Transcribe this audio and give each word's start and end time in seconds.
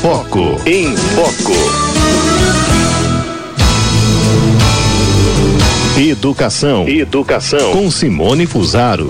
Foco. 0.00 0.56
Em 0.64 0.96
Foco. 0.96 2.19
Educação. 6.00 6.88
Educação. 6.88 7.72
Com 7.72 7.90
Simone 7.90 8.46
Fusaro. 8.46 9.06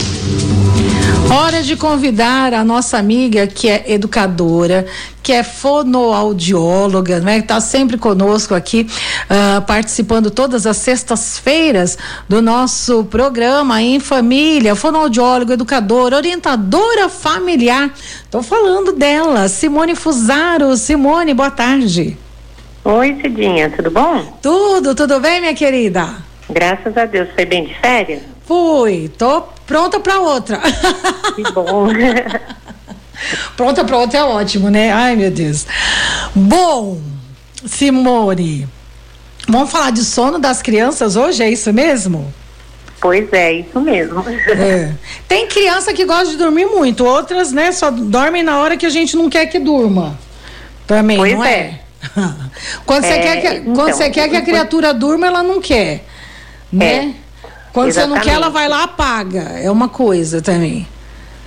Hora 1.32 1.62
de 1.62 1.76
convidar 1.76 2.52
a 2.52 2.64
nossa 2.64 2.98
amiga 2.98 3.46
que 3.46 3.68
é 3.68 3.92
educadora, 3.92 4.84
que 5.22 5.32
é 5.32 5.44
fonoaudióloga, 5.44 7.20
né? 7.20 7.38
Está 7.38 7.60
sempre 7.60 7.96
conosco 7.96 8.56
aqui, 8.56 8.88
uh, 9.30 9.62
participando 9.62 10.32
todas 10.32 10.66
as 10.66 10.78
sextas-feiras 10.78 11.96
do 12.28 12.42
nosso 12.42 13.04
programa 13.04 13.80
em 13.80 14.00
família, 14.00 14.74
fonoaudióloga, 14.74 15.54
educadora, 15.54 16.16
orientadora 16.16 17.08
familiar. 17.08 17.94
Estou 18.24 18.42
falando 18.42 18.90
dela, 18.90 19.46
Simone 19.48 19.94
Fusaro. 19.94 20.76
Simone, 20.76 21.34
boa 21.34 21.52
tarde. 21.52 22.18
Oi, 22.82 23.16
Cidinha, 23.22 23.70
tudo 23.70 23.92
bom? 23.92 24.38
Tudo, 24.42 24.92
tudo 24.92 25.20
bem, 25.20 25.40
minha 25.40 25.54
querida? 25.54 26.28
Graças 26.52 26.96
a 26.96 27.04
Deus, 27.06 27.28
foi 27.34 27.44
bem 27.44 27.64
de 27.66 27.74
férias? 27.80 28.22
Fui, 28.46 29.10
tô 29.16 29.42
pronta 29.66 30.00
para 30.00 30.20
outra. 30.20 30.60
Que 31.36 31.42
bom. 31.52 31.88
pronta 33.56 33.84
para 33.84 33.96
outra 33.98 34.18
é 34.18 34.24
ótimo, 34.24 34.68
né? 34.68 34.90
Ai, 34.90 35.14
meu 35.14 35.30
Deus. 35.30 35.66
Bom, 36.34 37.00
Simone, 37.64 38.66
vamos 39.48 39.70
falar 39.70 39.90
de 39.92 40.04
sono 40.04 40.38
das 40.38 40.60
crianças 40.60 41.14
hoje, 41.16 41.42
é 41.42 41.50
isso 41.50 41.72
mesmo? 41.72 42.32
Pois 43.00 43.32
é, 43.32 43.52
isso 43.54 43.80
mesmo. 43.80 44.22
É. 44.28 44.92
Tem 45.26 45.46
criança 45.46 45.92
que 45.92 46.04
gosta 46.04 46.26
de 46.26 46.36
dormir 46.36 46.66
muito, 46.66 47.04
outras, 47.04 47.50
né, 47.52 47.72
só 47.72 47.90
dormem 47.90 48.42
na 48.42 48.58
hora 48.58 48.76
que 48.76 48.84
a 48.84 48.90
gente 48.90 49.16
não 49.16 49.30
quer 49.30 49.46
que 49.46 49.58
durma. 49.58 50.18
Também, 50.86 51.16
pois 51.16 51.32
não 51.32 51.44
é. 51.44 51.50
é? 51.52 51.80
quando 52.84 53.04
você 53.04 53.12
É, 53.12 53.18
quer, 53.18 53.40
que, 53.40 53.58
então, 53.60 53.74
quando 53.74 53.94
você 53.94 54.10
quer 54.10 54.28
que 54.28 54.36
a 54.36 54.42
criatura 54.42 54.92
durma, 54.92 55.26
ela 55.26 55.42
não 55.42 55.60
quer, 55.60 56.04
né? 56.72 57.14
Quando 57.72 57.92
você 57.92 58.04
não 58.06 58.16
quer, 58.20 58.30
ela 58.34 58.46
exatamente. 58.48 58.52
vai 58.52 58.68
lá 58.68 58.82
apaga. 58.84 59.40
É 59.62 59.70
uma 59.70 59.88
coisa 59.88 60.42
também. 60.42 60.86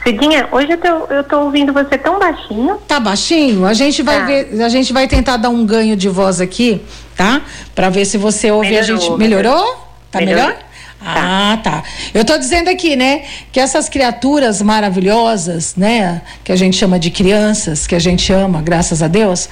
Cidinha, 0.04 0.48
hoje 0.52 0.72
eu 0.72 0.78
tô, 0.78 1.14
eu 1.14 1.24
tô 1.24 1.40
ouvindo 1.42 1.72
você 1.72 1.98
tão 1.98 2.20
baixinho. 2.20 2.76
Tá 2.88 3.00
baixinho? 3.00 3.66
A 3.66 3.74
gente 3.74 4.02
vai 4.02 4.20
Tá. 4.20 4.26
ver, 4.26 4.62
a 4.62 4.70
gente 4.70 4.92
vai 4.92 5.08
tentar 5.08 5.38
dar 5.38 5.50
um 5.50 5.66
ganho 5.66 5.96
de 5.96 6.10
voz 6.10 6.42
aqui, 6.42 6.82
tá? 7.16 7.42
Pra 7.74 7.90
ver 7.90 8.04
se 8.06 8.18
você 8.18 8.52
ouve 8.52 8.68
a 8.78 8.82
Melhorou, 8.82 9.00
gente. 9.02 9.18
Melhorou? 9.18 9.88
Tá 10.12 10.20
Melhorou. 10.20 10.46
melhor? 10.48 10.62
Ah, 11.06 11.58
tá. 11.62 11.84
Eu 12.14 12.24
tô 12.24 12.38
dizendo 12.38 12.70
aqui, 12.70 12.96
né, 12.96 13.24
que 13.52 13.60
essas 13.60 13.90
criaturas 13.90 14.62
maravilhosas, 14.62 15.76
né, 15.76 16.22
que 16.44 16.52
a 16.52 16.56
gente 16.56 16.78
chama 16.78 16.98
de 16.98 17.10
crianças, 17.12 17.86
que 17.86 17.94
a 17.96 18.00
gente 18.00 18.32
ama, 18.32 18.62
graças 18.62 19.02
a 19.04 19.08
Deus, 19.10 19.50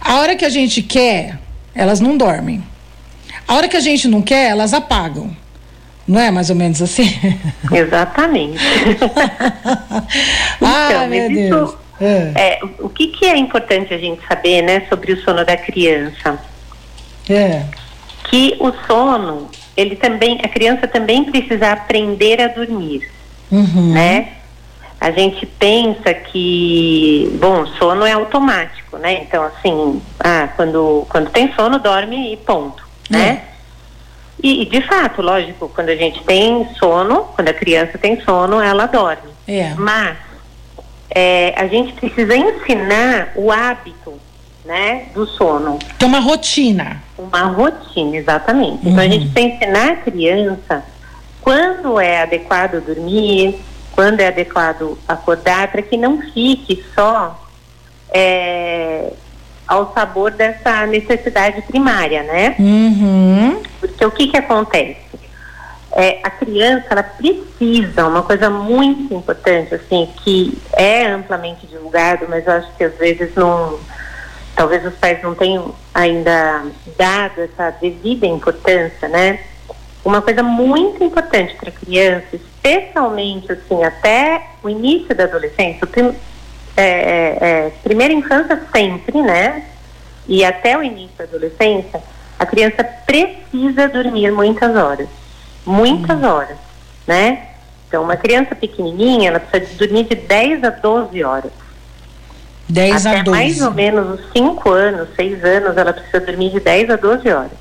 a 0.00 0.16
hora 0.16 0.34
que 0.34 0.44
a 0.44 0.48
gente 0.48 0.82
quer, 0.82 1.38
elas 1.74 2.00
não 2.00 2.16
dormem. 2.16 2.64
A 3.46 3.54
hora 3.54 3.68
que 3.68 3.76
a 3.76 3.80
gente 3.80 4.08
não 4.08 4.22
quer, 4.22 4.50
elas 4.50 4.74
apagam. 4.74 5.30
Não 6.06 6.20
é 6.20 6.30
mais 6.30 6.50
ou 6.50 6.56
menos 6.56 6.80
assim? 6.82 7.08
Exatamente. 7.72 8.58
Ai, 10.60 10.94
mas 10.94 11.10
meu 11.10 11.30
isso- 11.30 11.54
Deus. 11.56 11.74
É, 11.98 12.32
É, 12.34 12.58
o 12.80 12.88
que, 12.90 13.06
que 13.08 13.24
é 13.24 13.36
importante 13.36 13.94
a 13.94 13.98
gente 13.98 14.20
saber, 14.28 14.62
né, 14.62 14.82
sobre 14.88 15.12
o 15.12 15.22
sono 15.22 15.44
da 15.44 15.56
criança? 15.56 16.38
é. 17.28 17.62
Que 18.28 18.56
o 18.58 18.72
sono, 18.88 19.48
ele 19.76 19.94
também, 19.94 20.40
a 20.44 20.48
criança 20.48 20.88
também 20.88 21.22
precisa 21.24 21.70
aprender 21.70 22.40
a 22.40 22.48
dormir. 22.48 23.08
Uhum. 23.52 23.92
né? 23.92 24.30
A 25.00 25.12
gente 25.12 25.46
pensa 25.46 26.12
que, 26.12 27.30
bom, 27.40 27.64
sono 27.78 28.04
é 28.04 28.10
automático, 28.12 28.96
né? 28.98 29.22
Então, 29.22 29.44
assim, 29.44 30.02
ah, 30.18 30.48
quando, 30.56 31.06
quando 31.08 31.30
tem 31.30 31.52
sono, 31.54 31.78
dorme 31.78 32.32
e 32.32 32.36
ponto, 32.38 32.84
né? 33.10 33.42
E, 34.42 34.62
e, 34.62 34.66
de 34.66 34.80
fato, 34.82 35.22
lógico, 35.22 35.68
quando 35.74 35.88
a 35.88 35.96
gente 35.96 36.22
tem 36.24 36.68
sono, 36.78 37.24
quando 37.34 37.48
a 37.48 37.54
criança 37.54 37.96
tem 37.98 38.20
sono, 38.20 38.60
ela 38.60 38.86
dorme. 38.86 39.30
É. 39.48 39.72
Mas 39.74 40.16
é, 41.10 41.54
a 41.56 41.66
gente 41.66 41.92
precisa 41.94 42.36
ensinar 42.36 43.32
o 43.34 43.50
hábito, 43.50 44.20
né, 44.64 45.06
do 45.14 45.26
sono. 45.26 45.78
Tem 45.98 46.06
uma 46.08 46.18
rotina. 46.20 47.02
Uma 47.16 47.44
rotina, 47.44 48.16
exatamente. 48.16 48.80
Então 48.86 48.98
a 49.00 49.06
Uhum. 49.06 49.12
gente 49.12 49.28
precisa 49.28 49.54
ensinar 49.54 49.92
a 49.92 49.96
criança 49.96 50.84
quando 51.40 51.98
é 52.00 52.22
adequado 52.22 52.84
dormir, 52.84 53.58
quando 53.92 54.20
é 54.20 54.26
adequado 54.26 54.98
acordar, 55.08 55.68
para 55.70 55.80
que 55.80 55.96
não 55.96 56.20
fique 56.20 56.84
só 56.94 57.40
é, 58.12 59.12
ao 59.66 59.92
sabor 59.92 60.30
dessa 60.30 60.86
necessidade 60.86 61.62
primária, 61.62 62.22
né? 62.22 62.54
Uhum. 62.58 63.62
Porque 63.80 64.04
o 64.04 64.10
que 64.10 64.28
que 64.28 64.36
acontece? 64.36 65.06
É, 65.92 66.20
a 66.22 66.30
criança, 66.30 66.86
ela 66.90 67.02
precisa, 67.02 68.06
uma 68.06 68.22
coisa 68.22 68.50
muito 68.50 69.14
importante, 69.14 69.74
assim, 69.74 70.08
que 70.22 70.56
é 70.74 71.06
amplamente 71.06 71.66
divulgado, 71.66 72.26
mas 72.28 72.46
eu 72.46 72.52
acho 72.52 72.70
que 72.76 72.84
às 72.84 72.94
vezes 72.96 73.34
não, 73.34 73.78
talvez 74.54 74.84
os 74.84 74.94
pais 74.94 75.22
não 75.22 75.34
tenham 75.34 75.74
ainda 75.94 76.64
dado 76.98 77.40
essa 77.40 77.70
devida 77.80 78.26
importância, 78.26 79.08
né? 79.08 79.40
Uma 80.04 80.20
coisa 80.20 80.42
muito 80.42 81.02
importante 81.02 81.54
para 81.56 81.70
a 81.70 81.72
criança, 81.72 82.26
especialmente, 82.36 83.50
assim, 83.50 83.82
até 83.82 84.50
o 84.62 84.68
início 84.68 85.14
da 85.14 85.24
adolescência, 85.24 85.84
o 85.84 85.86
é, 86.76 86.82
é, 86.82 87.38
é, 87.40 87.72
primeira 87.82 88.12
infância 88.12 88.60
sempre, 88.74 89.22
né? 89.22 89.64
E 90.28 90.44
até 90.44 90.76
o 90.76 90.82
início 90.82 91.16
da 91.16 91.24
adolescência, 91.24 92.02
a 92.38 92.44
criança 92.44 92.84
precisa 92.84 93.88
dormir 93.88 94.30
muitas 94.30 94.76
horas. 94.76 95.08
Muitas 95.64 96.22
horas, 96.22 96.56
né? 97.06 97.48
Então, 97.88 98.02
uma 98.02 98.16
criança 98.16 98.54
pequenininha, 98.54 99.30
ela 99.30 99.40
precisa 99.40 99.78
dormir 99.78 100.04
de 100.04 100.16
10 100.16 100.64
a 100.64 100.70
12 100.70 101.24
horas. 101.24 101.52
10 102.68 103.06
até 103.06 103.20
a 103.20 103.22
12. 103.22 103.30
mais 103.30 103.60
ou 103.62 103.70
menos 103.70 104.20
os 104.20 104.32
5 104.32 104.70
anos, 104.70 105.08
6 105.14 105.44
anos, 105.44 105.76
ela 105.76 105.92
precisa 105.92 106.20
dormir 106.20 106.50
de 106.50 106.60
10 106.60 106.90
a 106.90 106.96
12 106.96 107.28
horas. 107.30 107.52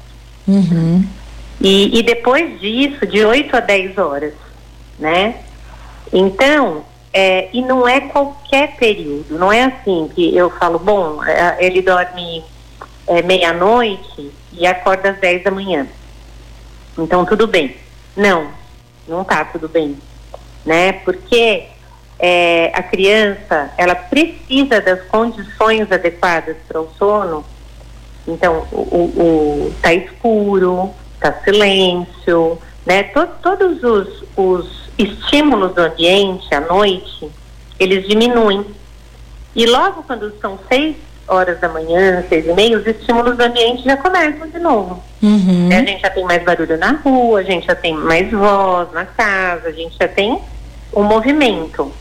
Uhum. 0.48 1.06
E, 1.62 2.00
e 2.00 2.04
depois 2.04 2.60
disso, 2.60 3.06
de 3.06 3.24
8 3.24 3.56
a 3.56 3.60
10 3.60 3.98
horas, 3.98 4.34
né? 5.00 5.36
Então, 6.12 6.84
é, 7.18 7.48
e 7.54 7.62
não 7.62 7.88
é 7.88 8.02
qualquer 8.02 8.76
período, 8.76 9.40
não 9.40 9.50
é 9.50 9.64
assim 9.64 10.12
que 10.14 10.36
eu 10.36 10.50
falo, 10.50 10.78
bom, 10.78 11.24
é, 11.24 11.66
ele 11.66 11.82
dorme 11.82 12.44
é, 13.08 13.22
meia-noite 13.22 14.32
e 14.52 14.68
acorda 14.68 15.12
às 15.12 15.18
10 15.20 15.46
da 15.46 15.50
manhã. 15.50 15.88
Então, 16.98 17.24
tudo 17.26 17.48
bem. 17.48 17.78
Não, 18.18 18.50
não 19.08 19.24
tá 19.24 19.46
tudo 19.46 19.70
bem, 19.70 19.98
né? 20.66 20.92
Porque 20.92 21.68
é, 22.20 22.70
a 22.74 22.84
criança, 22.84 23.72
ela 23.78 23.96
precisa 23.96 24.82
das 24.82 25.02
condições 25.08 25.90
adequadas 25.90 26.58
para 26.68 26.82
o 26.82 26.90
sono. 26.98 27.46
Então, 28.28 28.68
o, 28.74 28.76
o, 28.78 29.68
o- 29.68 29.76
tá 29.82 29.94
escuro, 29.94 30.90
tá 31.20 31.32
silêncio, 31.46 32.60
né? 32.86 33.04
To- 33.04 33.30
todos 33.42 33.82
os, 33.84 34.24
os 34.36 34.85
estímulos 34.98 35.74
do 35.74 35.82
ambiente 35.82 36.54
à 36.54 36.62
noite, 36.62 37.30
eles 37.80 38.08
diminuem. 38.08 38.66
E 39.56 39.66
logo 39.66 40.04
quando 40.04 40.34
são 40.40 40.60
seis 40.68 40.96
horas 41.28 41.60
da 41.60 41.70
manhã, 41.70 42.24
seis 42.30 42.46
e 42.46 42.54
meia, 42.54 42.78
os 42.78 42.86
estímulos 42.86 43.38
do 43.38 43.44
ambiente 43.44 43.84
já 43.84 43.98
começam 43.98 44.48
de 44.48 44.60
novo. 44.60 45.04
Uhum. 45.22 45.70
A 45.72 45.84
gente 45.84 46.02
já 46.02 46.10
tem 46.10 46.24
mais 46.24 46.44
barulho 46.44 46.78
na 46.78 46.92
rua, 46.92 47.40
a 47.40 47.44
gente 47.44 47.66
já 47.66 47.76
tem 47.76 47.94
mais 47.94 48.30
voz 48.32 48.92
na 48.94 49.06
casa, 49.06 49.70
a 49.70 49.72
gente 49.72 49.96
já 50.00 50.08
tem 50.08 50.40
um 50.94 51.04
movimento. 51.04 51.92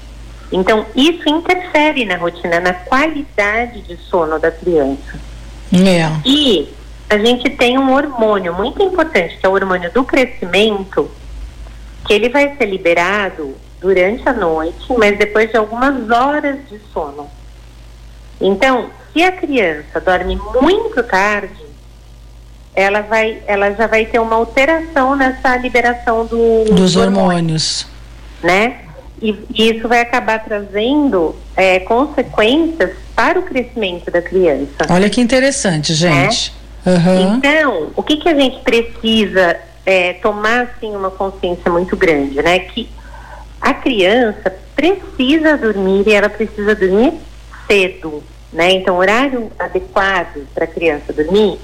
Então, 0.53 0.85
isso 0.95 1.29
interfere 1.29 2.05
na 2.05 2.17
rotina, 2.17 2.61
na 2.61 2.75
qualidade 2.75 3.81
de 3.83 3.97
sono 3.97 4.39
da 4.39 4.51
criança. 4.51 5.19
É. 5.73 6.29
E 6.29 6.69
a 7.09 7.19
gente 7.19 7.51
tem 7.51 7.79
um 7.79 7.93
hormônio 7.93 8.55
muito 8.55 8.83
importante, 8.83 9.37
que 9.39 9.47
é 9.47 9.49
o 9.49 9.53
hormônio 9.53 9.91
do 9.91 10.05
crescimento, 10.05 11.11
que 12.07 12.13
ele 12.13 12.29
vai 12.29 12.57
ser 12.57 12.67
liberado 12.67 13.55
durante 13.81 14.29
a 14.29 14.33
noite, 14.33 14.87
mas 14.99 15.19
depois 15.19 15.51
de 15.51 15.57
algumas 15.57 16.11
horas 16.11 16.57
de 16.69 16.79
sono. 16.93 17.29
Então, 18.41 18.91
se 19.13 19.23
a 19.23 19.33
criança 19.33 20.01
dorme 20.01 20.39
muito 20.61 21.03
tarde, 21.03 21.65
ela 22.75 23.03
vai, 23.03 23.43
ela 23.47 23.71
já 23.73 23.87
vai 23.87 24.05
ter 24.07 24.19
uma 24.19 24.35
alteração 24.37 25.15
nessa 25.15 25.57
liberação 25.57 26.27
do, 26.27 26.65
Dos 26.75 26.95
do 26.95 27.01
hormônio 27.01 27.29
hormônios. 27.29 27.87
né? 28.43 28.81
E, 29.23 29.31
e 29.55 29.71
isso 29.77 29.87
vai 29.87 30.01
acabar 30.01 30.43
trazendo 30.43 31.37
é, 31.57 31.79
consequências 31.81 32.91
para 33.15 33.39
o 33.39 33.43
crescimento 33.43 34.11
da 34.11 34.21
criança. 34.21 34.87
Olha 34.91 35.09
que 35.09 35.21
interessante, 35.21 35.95
gente. 35.95 36.53
Aham. 36.87 37.37
Então, 37.39 37.91
o 37.95 38.03
que, 38.03 38.17
que 38.17 38.29
a 38.29 38.35
gente 38.35 38.61
precisa 38.63 39.57
é, 39.87 40.15
tomar 40.15 40.63
assim 40.63 40.95
uma 40.95 41.11
consciência 41.11 41.71
muito 41.71 41.97
grande, 41.97 42.41
né? 42.43 42.59
Que 42.61 42.89
a 43.61 43.73
criança 43.75 44.53
precisa 44.75 45.57
dormir 45.57 46.05
e 46.07 46.13
ela 46.13 46.29
precisa 46.29 46.75
dormir 46.75 47.15
cedo, 47.67 48.23
né? 48.53 48.73
Então, 48.73 48.97
o 48.97 48.99
horário 48.99 49.51
adequado 49.59 50.47
para 50.55 50.65
a 50.65 50.69
criança 50.69 51.13
dormir 51.13 51.59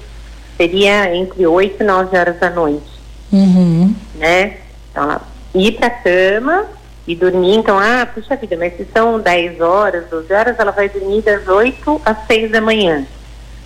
seria 0.57 1.15
entre 1.15 1.45
8 1.45 1.81
e 1.81 1.85
9 1.85 2.17
horas 2.17 2.39
da 2.39 2.49
noite, 2.49 2.91
Uhum. 3.31 3.93
né? 4.15 4.57
Então, 4.91 5.03
ela 5.03 5.21
ir 5.55 5.71
para 5.73 5.87
a 5.87 5.89
cama 5.89 6.65
e 7.07 7.15
dormir. 7.15 7.55
Então, 7.55 7.77
ah, 7.79 8.05
puxa 8.13 8.35
vida, 8.35 8.55
mas 8.57 8.75
se 8.77 8.85
são 8.93 9.19
10 9.19 9.59
horas, 9.61 10.05
12 10.09 10.31
horas, 10.33 10.59
ela 10.59 10.71
vai 10.71 10.87
dormir 10.89 11.21
das 11.21 11.47
8 11.47 12.01
às 12.05 12.17
6 12.27 12.51
da 12.51 12.61
manhã, 12.61 13.05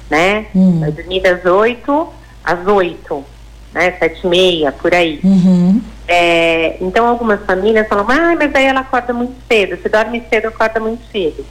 né? 0.10 0.46
Hum. 0.56 0.80
Vai 0.80 0.92
dormir 0.92 1.22
das 1.22 1.46
8 1.46 2.08
às 2.44 2.66
8, 2.68 3.26
né? 3.76 3.92
7 4.00 4.22
e 4.24 4.28
meia, 4.28 4.72
por 4.72 4.96
aí. 4.96 5.20
Uhum. 5.24 5.82
É, 6.08 6.78
então, 6.80 7.06
algumas 7.06 7.42
famílias 7.46 7.88
falam, 7.88 8.06
ah, 8.10 8.36
mas 8.38 8.56
aí 8.56 8.66
ela 8.66 8.80
acorda 8.80 9.14
muito 9.14 9.36
cedo. 9.48 9.78
Se 9.82 9.90
dorme 9.90 10.24
cedo, 10.30 10.48
acorda 10.48 10.80
muito 10.80 11.04
cedo. 11.12 11.46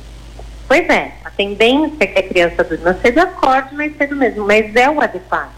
Pois 0.66 0.88
é, 0.88 1.12
a 1.24 1.30
tendência 1.30 1.96
é 2.00 2.06
que 2.06 2.18
a 2.18 2.22
criança 2.22 2.64
durma 2.64 2.96
cedo 3.02 3.18
acorde 3.20 3.74
mais 3.74 3.94
cedo 3.98 4.16
mesmo, 4.16 4.46
mas 4.46 4.74
é 4.74 4.88
o 4.88 5.00
adequado. 5.00 5.50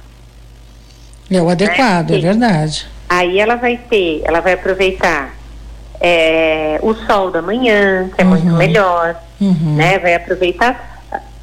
É 1.30 1.40
o 1.40 1.48
adequado, 1.48 2.10
é 2.10 2.14
Sim. 2.16 2.20
verdade. 2.20 2.86
Aí 3.08 3.38
ela 3.38 3.54
vai 3.54 3.76
ter, 3.88 4.22
ela 4.24 4.40
vai 4.40 4.54
aproveitar 4.54 5.32
é, 6.00 6.78
o 6.82 6.92
sol 6.94 7.30
da 7.30 7.40
manhã, 7.40 8.10
que 8.14 8.20
é 8.20 8.24
muito 8.24 8.46
Uhum. 8.46 8.56
melhor, 8.56 9.14
Uhum. 9.40 9.76
né? 9.76 9.98
Vai 9.98 10.14
aproveitar 10.14 10.95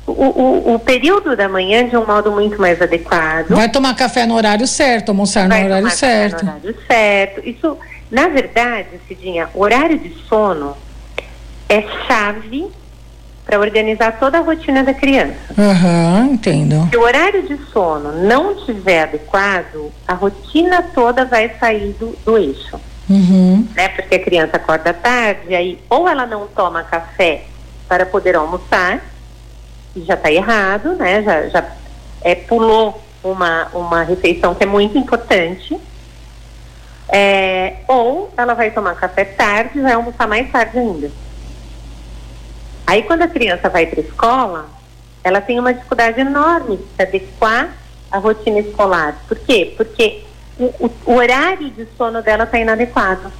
o, 0.06 0.12
o, 0.12 0.76
o 0.76 0.80
período 0.80 1.36
da 1.36 1.48
manhã 1.48 1.88
de 1.88 1.96
um 1.96 2.06
modo 2.06 2.32
muito 2.32 2.60
mais 2.60 2.82
adequado. 2.82 3.50
Vai 3.50 3.70
tomar 3.70 3.96
café 3.96 4.26
no 4.26 4.36
horário 4.36 4.68
certo, 4.68 5.10
almoçar 5.10 5.44
no 5.44 5.50
vai 5.50 5.66
horário 5.66 5.84
tomar 5.84 5.92
café 5.92 6.30
certo. 6.30 6.46
No 6.46 6.52
horário 6.52 6.76
certo. 6.88 7.48
Isso, 7.48 7.78
na 8.12 8.28
verdade, 8.28 8.90
Cidinha, 9.08 9.50
o 9.54 9.62
horário 9.62 9.98
de 9.98 10.14
sono 10.28 10.76
é 11.70 11.82
chave 12.08 12.68
para 13.46 13.60
organizar 13.60 14.20
toda 14.20 14.38
a 14.38 14.42
rotina 14.42 14.84
da 14.84 14.94
criança. 14.94 15.36
Aham, 15.58 16.30
entendo. 16.32 16.88
Se 16.90 16.98
o 16.98 17.02
horário 17.02 17.44
de 17.44 17.58
sono 17.72 18.12
não 18.24 18.54
estiver 18.54 19.04
adequado, 19.04 19.92
a 20.08 20.14
rotina 20.14 20.82
toda 20.94 21.26
vai 21.26 21.52
sair 21.60 21.94
do, 22.00 22.16
do 22.26 22.38
eixo. 22.38 22.80
Uhum. 23.10 23.68
Né? 23.76 23.90
Porque 23.90 24.16
a 24.16 24.20
criança 24.20 24.56
acorda 24.56 24.94
tarde, 24.94 25.54
aí 25.54 25.80
ou 25.90 26.08
ela 26.08 26.26
não 26.26 26.48
toma 26.48 26.84
café 26.84 27.44
para 27.88 28.06
poder 28.06 28.36
almoçar, 28.36 29.02
já 29.96 30.14
está 30.16 30.32
errado, 30.32 30.96
né? 30.96 31.22
Já, 31.24 31.48
já 31.50 31.66
é, 32.22 32.36
pulou 32.36 33.02
uma, 33.24 33.68
uma 33.74 34.04
refeição 34.04 34.54
que 34.56 34.64
é 34.64 34.68
muito 34.68 34.98
importante. 34.98 35.78
É, 37.10 37.76
ou 37.88 38.34
ela 38.36 38.54
vai 38.54 38.72
tomar 38.72 38.96
café 38.96 39.24
tarde 39.26 39.78
e 39.78 39.82
vai 39.82 39.94
almoçar 39.94 40.28
mais 40.28 40.50
tarde 40.52 40.80
ainda. 40.80 41.12
Aí 42.88 43.04
quando 43.04 43.22
a 43.22 43.28
criança 43.28 43.70
vai 43.70 43.86
para 43.86 44.00
a 44.00 44.04
escola, 44.04 44.70
ela 45.24 45.40
tem 45.42 45.60
uma 45.60 45.74
dificuldade 45.74 46.20
enorme 46.20 46.78
de 46.78 46.84
se 46.96 47.02
adequar 47.02 47.70
à 48.12 48.18
rotina 48.18 48.60
escolar. 48.60 49.16
Por 49.28 49.38
quê? 49.40 49.74
Porque 49.78 50.24
o- 50.60 50.90
o 51.06 51.14
horário 51.16 51.70
de 51.70 51.88
sono 51.98 52.22
dela 52.22 52.44
está 52.46 52.60
inadequado. 52.60 53.32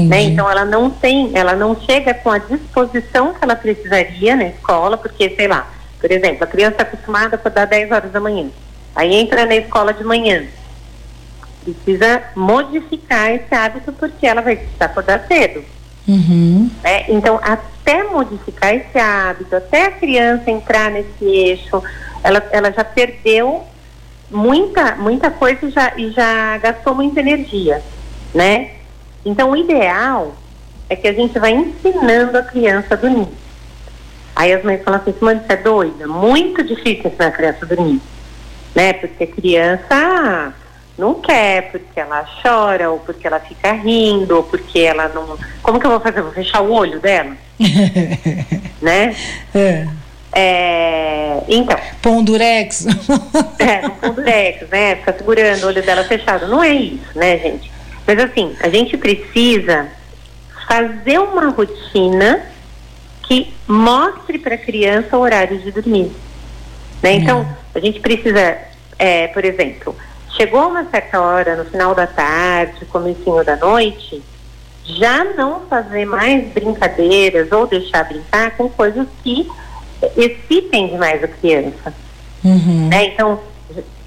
Né? 0.00 0.22
Então 0.22 0.50
ela 0.50 0.64
não 0.64 0.90
tem, 0.90 1.30
ela 1.34 1.54
não 1.54 1.78
chega 1.80 2.14
com 2.14 2.30
a 2.30 2.38
disposição 2.38 3.34
que 3.34 3.42
ela 3.42 3.56
precisaria 3.56 4.36
na 4.36 4.44
escola, 4.44 4.96
porque, 4.96 5.30
sei 5.30 5.48
lá, 5.48 5.70
por 6.00 6.10
exemplo, 6.10 6.44
a 6.44 6.46
criança 6.46 6.72
está 6.72 6.82
acostumada 6.84 7.36
a 7.36 7.38
acordar 7.38 7.66
10 7.66 7.90
horas 7.92 8.12
da 8.12 8.20
manhã. 8.20 8.48
Aí 8.94 9.14
entra 9.14 9.46
na 9.46 9.54
escola 9.56 9.92
de 9.92 10.04
manhã. 10.04 10.44
Precisa 11.62 12.22
modificar 12.34 13.30
esse 13.32 13.54
hábito 13.54 13.92
porque 13.92 14.26
ela 14.26 14.42
vai 14.42 14.56
precisar 14.56 14.86
acordar 14.86 15.24
cedo. 15.26 15.64
Uhum. 16.08 16.68
né? 16.82 17.04
Então, 17.08 17.38
até 17.42 18.02
modificar 18.02 18.74
esse 18.74 18.98
hábito, 18.98 19.54
até 19.54 19.86
a 19.86 19.92
criança 19.92 20.50
entrar 20.50 20.90
nesse 20.90 21.24
eixo, 21.24 21.80
ela, 22.24 22.42
ela 22.50 22.72
já 22.72 22.82
perdeu 22.82 23.64
muita, 24.30 24.96
muita 24.96 25.30
coisa 25.30 25.66
e 25.66 25.70
já, 25.70 25.92
e 25.96 26.10
já 26.10 26.58
gastou 26.58 26.94
muita 26.94 27.20
energia, 27.20 27.82
né? 28.34 28.70
Então, 29.24 29.50
o 29.50 29.56
ideal 29.56 30.34
é 30.88 30.96
que 30.96 31.08
a 31.08 31.12
gente 31.12 31.38
vai 31.38 31.52
ensinando 31.52 32.36
a 32.36 32.42
criança 32.42 32.94
a 32.94 32.96
dormir. 32.96 33.28
Aí 34.34 34.52
as 34.52 34.64
mães 34.64 34.82
falam 34.82 35.00
assim, 35.00 35.14
mãe, 35.20 35.38
você 35.38 35.52
é 35.52 35.56
doida? 35.56 36.06
Muito 36.06 36.62
difícil 36.62 37.10
ensinar 37.10 37.26
a 37.26 37.30
criança 37.30 37.58
a 37.64 37.68
dormir, 37.68 38.00
né? 38.74 38.92
Porque 38.94 39.24
a 39.24 39.26
criança 39.26 40.54
não 40.98 41.14
quer, 41.14 41.70
porque 41.70 42.00
ela 42.00 42.26
chora, 42.42 42.90
ou 42.90 42.98
porque 42.98 43.26
ela 43.26 43.40
fica 43.40 43.72
rindo, 43.72 44.36
ou 44.36 44.42
porque 44.42 44.80
ela 44.80 45.08
não... 45.08 45.38
Como 45.62 45.78
que 45.78 45.86
eu 45.86 45.90
vou 45.90 46.00
fazer? 46.00 46.22
Vou 46.22 46.32
fechar 46.32 46.62
o 46.62 46.72
olho 46.72 46.98
dela, 47.00 47.36
né? 48.80 49.14
é. 49.54 49.86
É, 50.34 51.42
então, 51.46 51.78
Pão 52.00 52.24
durex. 52.24 52.86
é, 53.60 53.82
fundo 54.00 54.22
Dex, 54.22 54.68
né? 54.70 54.96
Ficar 54.96 55.12
segurando 55.12 55.64
o 55.64 55.66
olho 55.66 55.82
dela 55.82 56.04
fechado. 56.04 56.48
Não 56.48 56.64
é 56.64 56.72
isso, 56.72 57.06
né, 57.14 57.36
gente? 57.36 57.70
Mas 58.06 58.18
assim, 58.18 58.56
a 58.60 58.68
gente 58.68 58.96
precisa 58.96 59.88
fazer 60.66 61.18
uma 61.18 61.48
rotina 61.50 62.42
que 63.22 63.52
mostre 63.66 64.38
para 64.38 64.54
a 64.56 64.58
criança 64.58 65.16
o 65.16 65.20
horário 65.20 65.58
de 65.58 65.70
dormir. 65.70 66.10
Né? 67.02 67.14
Então, 67.14 67.46
a 67.74 67.80
gente 67.80 68.00
precisa, 68.00 68.58
é, 68.98 69.28
por 69.28 69.44
exemplo, 69.44 69.94
chegou 70.36 70.68
uma 70.68 70.84
certa 70.90 71.20
hora, 71.20 71.56
no 71.56 71.64
final 71.64 71.94
da 71.94 72.06
tarde, 72.06 72.84
comecinho 72.86 73.44
da 73.44 73.56
noite, 73.56 74.22
já 74.84 75.24
não 75.24 75.60
fazer 75.66 76.04
mais 76.04 76.48
brincadeiras 76.52 77.50
ou 77.52 77.66
deixar 77.66 78.04
brincar 78.04 78.56
com 78.56 78.68
coisas 78.68 79.06
que 79.22 79.48
excitem 80.16 80.88
demais 80.88 81.22
a 81.22 81.28
criança 81.28 81.94
Uhum. 82.44 82.88
né? 82.88 83.06
Então 83.06 83.40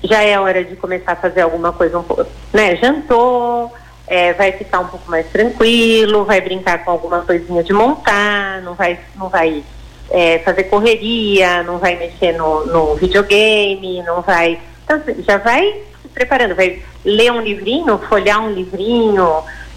já 0.03 0.21
é 0.21 0.39
hora 0.39 0.63
de 0.63 0.75
começar 0.75 1.13
a 1.13 1.15
fazer 1.15 1.41
alguma 1.41 1.71
coisa 1.71 1.97
um 1.97 2.03
pouco, 2.03 2.25
né? 2.53 2.75
Jantou, 2.75 3.73
é, 4.07 4.33
vai 4.33 4.51
ficar 4.51 4.79
um 4.79 4.87
pouco 4.87 5.09
mais 5.09 5.27
tranquilo, 5.27 6.25
vai 6.25 6.41
brincar 6.41 6.83
com 6.83 6.91
alguma 6.91 7.21
coisinha 7.21 7.63
de 7.63 7.73
montar, 7.73 8.61
não 8.61 8.73
vai, 8.73 8.99
não 9.15 9.29
vai 9.29 9.63
é, 10.11 10.39
fazer 10.39 10.65
correria, 10.65 11.63
não 11.63 11.77
vai 11.77 11.95
mexer 11.95 12.33
no, 12.33 12.65
no 12.65 12.95
videogame, 12.95 14.03
não 14.03 14.21
vai. 14.21 14.59
Então 14.83 14.97
assim, 14.97 15.23
já 15.23 15.37
vai 15.37 15.81
se 16.01 16.07
preparando, 16.09 16.55
vai 16.55 16.81
ler 17.03 17.31
um 17.31 17.41
livrinho, 17.41 17.97
folhear 18.09 18.41
um 18.43 18.51
livrinho. 18.51 19.27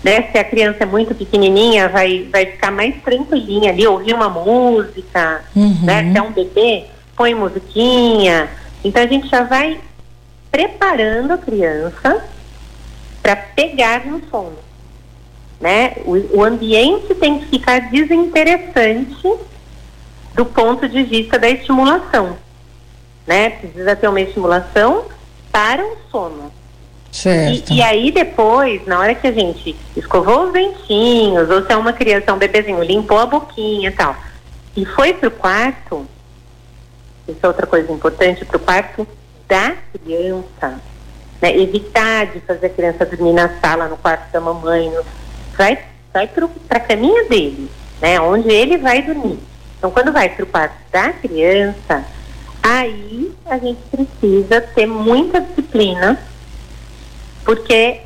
Né, 0.05 0.29
se 0.31 0.39
a 0.39 0.45
criança 0.45 0.85
é 0.85 0.87
muito 0.87 1.13
pequenininha, 1.13 1.89
vai, 1.89 2.29
vai 2.31 2.47
ficar 2.47 2.71
mais 2.71 2.95
tranquilinha 3.03 3.73
ali, 3.73 3.85
ouvir 3.85 4.15
uma 4.15 4.29
música, 4.29 5.43
Uhum. 5.57 5.77
né? 5.83 6.13
Se 6.13 6.17
é 6.19 6.23
um 6.23 6.31
bebê, 6.31 6.85
põe 7.17 7.35
musiquinha. 7.35 8.49
Então 8.85 9.03
a 9.03 9.07
gente 9.09 9.27
já 9.29 9.43
vai 9.43 9.81
preparando 10.53 11.33
a 11.33 11.39
criança 11.39 12.25
para 13.29 13.37
pegar 13.37 14.07
no 14.07 14.23
sono. 14.31 14.57
Né? 15.61 15.97
O, 16.07 16.39
o 16.39 16.45
ambiente 16.45 17.15
tem 17.15 17.39
que 17.39 17.47
ficar 17.47 17.91
desinteressante 17.91 19.35
do 20.35 20.47
ponto 20.47 20.89
de 20.89 21.03
vista 21.03 21.39
da 21.39 21.51
estimulação. 21.51 22.39
Né? 23.27 23.51
Precisa 23.51 23.95
ter 23.95 24.09
uma 24.09 24.21
estimulação 24.21 25.05
para 25.53 25.85
o 25.85 25.97
sono. 26.11 26.51
Certo. 27.13 27.71
E, 27.71 27.77
e 27.77 27.83
aí 27.83 28.11
depois, 28.11 28.87
na 28.87 28.99
hora 28.99 29.15
que 29.15 29.27
a 29.27 29.33
gente 29.33 29.77
escovou 29.95 30.47
os 30.47 30.53
dentinhos, 30.55 31.51
ou 31.51 31.63
se 31.67 31.73
é 31.73 31.77
uma 31.77 31.93
criança, 31.93 32.33
um 32.33 32.39
bebezinho, 32.39 32.83
limpou 32.83 33.19
a 33.19 33.27
boquinha 33.27 33.91
e 33.91 33.93
tal, 33.93 34.17
e 34.75 34.87
foi 34.87 35.13
pro 35.13 35.31
quarto, 35.31 36.07
isso 37.27 37.39
é 37.43 37.47
outra 37.47 37.67
coisa 37.67 37.93
importante, 37.93 38.45
pro 38.45 38.59
quarto 38.59 39.07
da 39.47 39.75
criança, 39.93 40.81
né? 41.41 41.57
Evitar 41.57 42.27
de 42.27 42.41
fazer 42.41 42.67
a 42.67 42.71
criança 42.71 43.07
dormir 43.07 43.33
na 43.33 43.49
sala, 43.61 43.89
no 43.89 43.97
quarto 43.97 44.31
da 44.31 44.41
mamãe, 44.41 44.91
no, 44.91 45.05
vai, 45.57 45.79
vai 46.13 46.27
pro, 46.27 46.49
pra 46.49 46.81
caminha 46.81 47.25
dele, 47.25 47.71
né? 48.01 48.21
Onde 48.21 48.51
ele 48.51 48.79
vai 48.79 49.03
dormir. 49.03 49.39
Então, 49.79 49.91
quando 49.91 50.13
vai 50.13 50.29
pro 50.29 50.47
quarto 50.47 50.77
da 50.91 51.13
criança, 51.13 52.05
aí 52.63 53.33
a 53.47 53.59
gente 53.59 53.81
precisa 53.91 54.61
ter 54.61 54.87
muita 54.87 55.41
disciplina 55.41 56.19
porque 57.45 58.01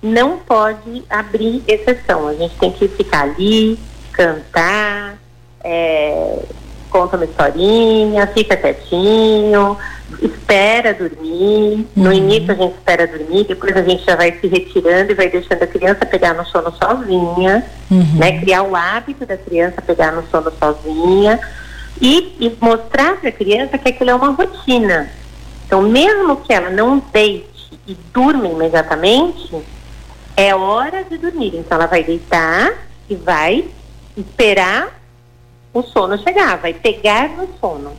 não 0.00 0.38
pode 0.38 1.04
abrir 1.10 1.62
exceção. 1.66 2.28
A 2.28 2.34
gente 2.34 2.56
tem 2.56 2.70
que 2.70 2.86
ficar 2.88 3.22
ali, 3.22 3.78
cantar, 4.12 5.18
é, 5.62 6.38
conta 6.94 7.16
uma 7.16 7.24
historinha, 7.24 8.24
fica 8.28 8.56
quietinho, 8.56 9.76
espera 10.22 10.94
dormir. 10.94 11.84
No 11.96 12.10
Uhum. 12.10 12.12
início 12.12 12.52
a 12.52 12.54
gente 12.54 12.74
espera 12.74 13.04
dormir, 13.04 13.44
depois 13.48 13.76
a 13.76 13.82
gente 13.82 14.04
já 14.04 14.14
vai 14.14 14.30
se 14.40 14.46
retirando 14.46 15.10
e 15.10 15.14
vai 15.16 15.28
deixando 15.28 15.60
a 15.60 15.66
criança 15.66 16.06
pegar 16.06 16.34
no 16.34 16.46
sono 16.46 16.72
sozinha, 16.72 17.66
Uhum. 17.90 18.14
né? 18.16 18.38
Criar 18.38 18.62
o 18.62 18.76
hábito 18.76 19.26
da 19.26 19.36
criança 19.36 19.82
pegar 19.82 20.12
no 20.12 20.22
sono 20.28 20.52
sozinha 20.56 21.40
e, 22.00 22.36
e 22.38 22.56
mostrar 22.60 23.16
para 23.16 23.28
a 23.30 23.32
criança 23.32 23.76
que 23.76 23.88
aquilo 23.88 24.10
é 24.10 24.14
uma 24.14 24.30
rotina. 24.30 25.10
Então, 25.66 25.82
mesmo 25.82 26.36
que 26.36 26.52
ela 26.52 26.70
não 26.70 27.02
deite 27.12 27.76
e 27.88 27.96
durma 28.12 28.46
imediatamente, 28.46 29.52
é 30.36 30.54
hora 30.54 31.02
de 31.02 31.18
dormir. 31.18 31.56
Então, 31.56 31.76
ela 31.76 31.86
vai 31.88 32.04
deitar 32.04 32.72
e 33.10 33.16
vai 33.16 33.64
esperar 34.16 35.02
o 35.74 35.82
sono 35.82 36.16
chegar, 36.18 36.56
vai 36.58 36.72
pegar 36.72 37.28
no 37.30 37.48
sono, 37.60 37.92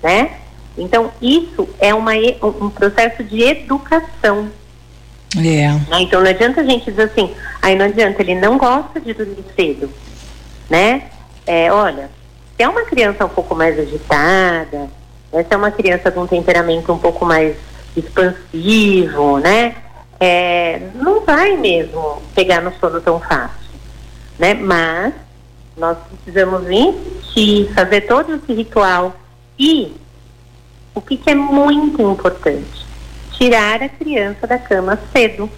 né? 0.00 0.30
Então, 0.78 1.10
isso 1.20 1.68
é 1.80 1.92
uma, 1.92 2.12
um 2.42 2.70
processo 2.70 3.24
de 3.24 3.42
educação. 3.42 4.48
É. 5.36 5.68
Né? 5.68 6.00
Então, 6.02 6.20
não 6.20 6.30
adianta 6.30 6.60
a 6.60 6.64
gente 6.64 6.84
dizer 6.84 7.02
assim, 7.02 7.34
aí 7.60 7.76
não 7.76 7.86
adianta, 7.86 8.22
ele 8.22 8.36
não 8.36 8.56
gosta 8.56 9.00
de 9.00 9.12
dormir 9.12 9.44
cedo, 9.56 9.90
né? 10.70 11.10
É, 11.46 11.70
olha, 11.72 12.08
se 12.56 12.62
é 12.62 12.68
uma 12.68 12.82
criança 12.82 13.26
um 13.26 13.28
pouco 13.28 13.54
mais 13.54 13.78
agitada, 13.78 14.88
né? 15.32 15.42
se 15.42 15.52
é 15.52 15.56
uma 15.56 15.70
criança 15.70 16.10
com 16.12 16.22
um 16.22 16.26
temperamento 16.26 16.92
um 16.92 16.98
pouco 16.98 17.24
mais 17.24 17.56
expansivo, 17.96 19.38
né? 19.38 19.74
É, 20.20 20.80
não 20.94 21.24
vai 21.24 21.56
mesmo 21.56 22.22
pegar 22.34 22.60
no 22.60 22.72
sono 22.78 23.00
tão 23.00 23.18
fácil, 23.18 23.70
né? 24.38 24.54
Mas 24.54 25.14
nós 25.76 25.96
precisamos 26.22 26.68
insistir, 26.70 27.72
fazer 27.74 28.02
todo 28.02 28.34
esse 28.34 28.52
ritual 28.52 29.14
e 29.58 29.92
o 30.94 31.00
que, 31.00 31.16
que 31.16 31.30
é 31.30 31.34
muito 31.34 32.02
importante? 32.02 32.86
Tirar 33.32 33.82
a 33.82 33.88
criança 33.88 34.46
da 34.46 34.58
cama 34.58 34.98
cedo. 35.12 35.48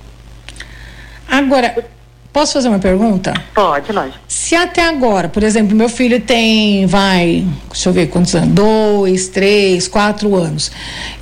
Agora, 1.28 1.84
posso 2.32 2.52
fazer 2.52 2.68
uma 2.68 2.78
pergunta? 2.78 3.32
Pode, 3.54 3.90
lógico. 3.90 4.18
Se 4.28 4.54
até 4.54 4.84
agora, 4.84 5.28
por 5.28 5.42
exemplo, 5.42 5.74
meu 5.74 5.88
filho 5.88 6.20
tem, 6.20 6.86
vai, 6.86 7.46
deixa 7.70 7.88
eu 7.88 7.92
ver 7.92 8.08
quantos 8.08 8.34
anos, 8.34 8.50
dois, 8.50 9.28
três, 9.28 9.88
quatro 9.88 10.36
anos, 10.36 10.70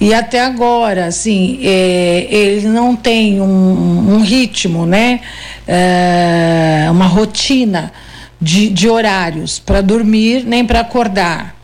e 0.01 0.13
até 0.13 0.41
agora, 0.41 1.07
assim, 1.07 1.61
é, 1.63 2.27
ele 2.31 2.69
não 2.69 2.97
tem 2.97 3.41
um, 3.41 4.15
um 4.15 4.23
ritmo, 4.23 4.85
né, 4.85 5.21
é, 5.67 6.89
uma 6.91 7.07
rotina 7.07 7.93
de, 8.41 8.69
de 8.71 8.89
horários 8.89 9.59
para 9.59 9.81
dormir 9.81 10.45
nem 10.47 10.65
para 10.65 10.81
acordar, 10.81 11.55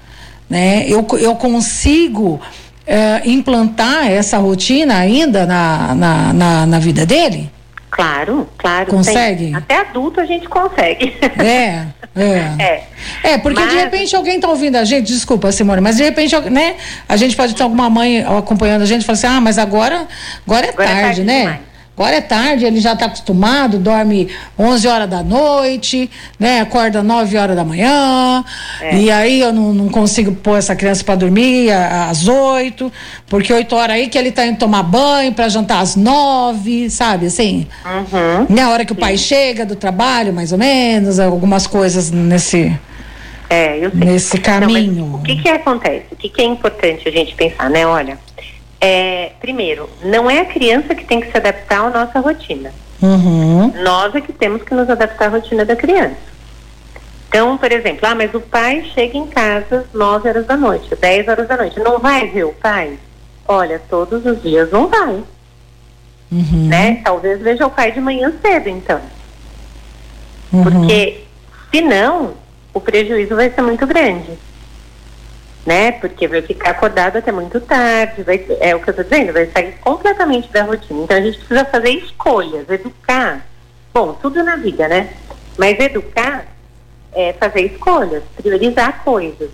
né? 0.49 0.85
Eu, 0.87 1.07
eu 1.19 1.35
consigo 1.37 2.41
é, 2.87 3.23
implantar 3.25 4.11
essa 4.11 4.39
rotina 4.39 4.97
ainda 4.99 5.47
na, 5.47 5.95
na, 5.95 6.33
na, 6.33 6.67
na 6.67 6.79
vida 6.79 7.05
dele? 7.07 7.51
Claro, 7.91 8.47
claro. 8.59 8.91
Consegue? 8.91 9.47
Tem. 9.47 9.55
Até 9.55 9.81
adulto 9.81 10.21
a 10.21 10.27
gente 10.27 10.47
consegue. 10.49 11.17
É, 11.39 11.87
é. 12.15 12.53
É, 12.59 12.83
É, 13.23 13.39
porque 13.39 13.59
Mas- 13.61 13.71
de 13.73 13.77
repente 13.79 14.15
alguém 14.15 14.39
tá 14.39 14.49
ouvindo 14.49 14.77
a 14.77 14.85
gente, 14.85 15.07
desculpa, 15.07 15.51
Simone, 15.51 15.81
mas 15.81 15.97
de 15.97 16.03
repente, 16.03 16.39
né? 16.51 16.77
A 17.09 17.17
gente 17.17 17.35
pode 17.35 17.55
ter 17.55 17.63
alguma 17.63 17.89
mãe 17.89 18.23
acompanhando 18.23 18.83
a 18.83 18.87
gente 18.87 19.01
e 19.03 19.05
falar 19.07 19.15
assim: 19.15 19.27
ah, 19.27 19.41
mas 19.41 19.57
agora, 19.57 20.07
agora 20.47 20.67
é 20.67 20.71
Agora 20.71 20.85
é 20.85 20.93
tarde, 20.93 21.03
tarde 21.03 21.25
né? 21.25 21.41
demais. 21.41 21.61
Agora 21.99 22.17
é 22.17 22.21
tarde, 22.21 22.67
ele 22.67 22.79
já 22.79 22.93
está 22.93 23.07
acostumado, 23.07 23.79
dorme 23.79 24.29
11 24.59 24.87
horas 24.87 25.09
da 25.09 25.23
noite, 25.23 26.11
né? 26.39 26.61
Acorda 26.61 27.03
9 27.03 27.39
horas 27.39 27.57
da 27.57 27.65
manhã. 27.65 28.45
É. 28.83 28.97
E 28.99 29.11
aí 29.11 29.41
eu 29.41 29.51
não, 29.51 29.73
não 29.73 29.89
consigo 29.89 30.33
pôr 30.33 30.59
essa 30.59 30.77
criança 30.77 31.03
para 31.03 31.15
dormir 31.15 31.71
às 31.73 32.29
8, 32.29 32.93
porque 33.27 33.51
8 33.51 33.75
horas 33.75 33.97
aí 33.97 34.09
que 34.09 34.19
ele 34.19 34.31
tá 34.31 34.45
indo 34.47 34.59
tomar 34.59 34.83
banho 34.83 35.33
para 35.33 35.49
jantar 35.49 35.81
às 35.81 35.97
9, 35.97 36.91
sabe? 36.91 37.27
Assim. 37.27 37.67
uhum. 37.87 38.47
Na 38.55 38.69
hora 38.69 38.85
que 38.85 38.93
o 38.93 38.97
pai 38.97 39.17
chega 39.17 39.65
do 39.65 39.75
trabalho, 39.75 40.35
mais 40.35 40.53
ou 40.53 40.59
menos, 40.59 41.19
algumas 41.19 41.67
coisas 41.67 42.11
nesse. 42.11 42.79
É, 43.49 43.79
eu 43.79 43.91
sei. 43.91 44.01
Nesse 44.01 44.37
Não, 44.37 44.43
caminho. 44.43 45.07
mas 45.13 45.21
o 45.21 45.25
que 45.25 45.37
que 45.43 45.49
acontece? 45.49 46.05
O 46.13 46.17
que 46.17 46.29
que 46.29 46.43
é 46.43 46.45
importante 46.45 47.09
a 47.09 47.13
gente 47.13 47.35
pensar, 47.35 47.71
né? 47.71 47.87
Olha, 47.87 48.19
é, 48.87 49.33
primeiro, 49.41 49.91
não 50.05 50.31
é 50.31 50.41
a 50.43 50.45
criança 50.45 50.95
que 50.95 51.05
tem 51.05 51.21
que 51.21 51.29
se 51.29 51.37
adaptar 51.37 51.87
à 51.87 51.91
nossa 51.91 52.21
rotina. 52.21 52.71
Uhum. 53.03 53.73
Nós 53.83 54.15
é 54.15 54.21
que 54.21 54.33
temos 54.33 54.63
que 54.63 54.73
nos 54.75 54.89
adaptar 54.89 55.27
à 55.27 55.29
rotina 55.29 55.65
da 55.65 55.75
criança. 55.75 56.15
Então, 57.29 57.59
por 57.59 57.73
exemplo, 57.73 58.07
ah, 58.09 58.15
mas 58.15 58.33
o 58.33 58.41
pai 58.41 58.85
chega 58.95 59.19
em 59.19 59.27
casa 59.27 59.85
às 59.89 59.93
9 59.93 60.29
horas 60.29 60.47
da 60.47 60.57
noite, 60.57 60.95
10 60.95 61.27
horas 61.27 61.49
da 61.49 61.57
noite. 61.57 61.81
Não 61.81 61.99
vai 61.99 62.29
ver 62.29 62.45
o 62.45 62.53
pai? 62.53 62.97
Olha, 63.49 63.81
todos 63.91 64.25
os 64.25 64.41
dias 64.41 64.71
não 64.71 64.87
vai, 64.87 65.23
Uhum. 66.31 66.69
né? 66.69 67.01
Talvez 67.05 67.41
veja 67.41 67.67
o 67.67 67.71
pai 67.71 67.91
de 67.91 68.01
manhã 68.01 68.33
cedo, 68.41 68.69
então. 68.69 69.01
Uhum. 70.53 70.63
Porque, 70.63 71.25
senão, 71.73 72.35
o 72.73 72.81
prejuízo 72.81 73.35
vai 73.35 73.51
ser 73.51 73.63
muito 73.63 73.85
grande. 73.85 74.31
Né? 75.67 75.91
Porque 75.91 76.29
vai 76.29 76.41
ficar 76.43 76.71
acordado 76.71 77.17
até 77.17 77.33
muito 77.33 77.61
tarde, 77.61 78.23
vai, 78.23 78.47
é 78.61 78.77
o 78.77 78.81
que 78.81 78.89
eu 78.89 78.93
estou 78.93 79.05
dizendo, 79.05 79.33
vai 79.33 79.47
sair 79.47 79.73
completamente 79.81 80.49
da 80.53 80.63
rotina. 80.63 81.03
Então 81.03 81.17
a 81.17 81.21
gente 81.21 81.39
precisa 81.39 81.65
fazer 81.65 81.91
escolhas, 81.91 82.71
educar. 82.71 83.45
Bom, 83.93 84.13
tudo 84.13 84.45
na 84.45 84.55
vida, 84.55 84.87
né? 84.87 85.09
Mas 85.59 85.77
educar 85.81 86.47
é 87.13 87.33
fazer 87.33 87.63
escolhas, 87.63 88.23
priorizar 88.37 89.03
coisas, 89.03 89.51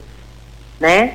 né? 0.78 1.14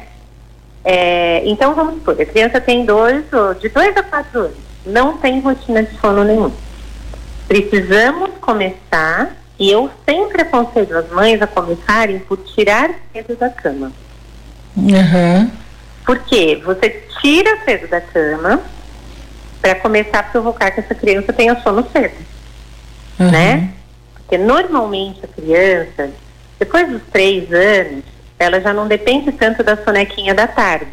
É, 0.83 1.43
então 1.45 1.75
vamos 1.75 1.95
supor, 1.95 2.19
a 2.19 2.25
criança 2.25 2.59
tem 2.59 2.83
dois, 2.83 3.23
de 3.59 3.69
dois 3.69 3.95
a 3.95 4.01
quatro 4.01 4.39
anos, 4.39 4.57
não 4.85 5.17
tem 5.17 5.39
rotina 5.41 5.83
de 5.83 5.95
sono 5.99 6.23
nenhum. 6.23 6.51
Precisamos 7.47 8.31
começar, 8.41 9.35
e 9.59 9.69
eu 9.69 9.91
sempre 10.09 10.41
aconselho 10.41 10.97
as 10.97 11.09
mães 11.11 11.41
a 11.41 11.47
começarem 11.47 12.17
por 12.19 12.37
tirar 12.37 12.89
cedo 13.11 13.35
da 13.35 13.49
cama. 13.49 13.91
Uhum. 14.77 15.51
Porque 16.05 16.61
você 16.63 17.03
tira 17.21 17.57
cedo 17.65 17.87
da 17.87 17.99
cama 17.99 18.61
para 19.61 19.75
começar 19.75 20.19
a 20.19 20.23
provocar 20.23 20.71
que 20.71 20.79
essa 20.79 20.95
criança 20.95 21.33
tenha 21.33 21.59
sono 21.61 21.85
cedo, 21.91 22.15
Uhum. 23.19 23.31
né? 23.31 23.69
Porque 24.13 24.37
normalmente 24.37 25.19
a 25.25 25.27
criança, 25.27 26.11
depois 26.59 26.87
dos 26.89 27.01
três 27.11 27.51
anos, 27.51 28.03
ela 28.37 28.61
já 28.61 28.71
não 28.71 28.87
depende 28.87 29.31
tanto 29.31 29.63
da 29.63 29.75
sonequinha 29.83 30.33
da 30.33 30.47
tarde, 30.47 30.85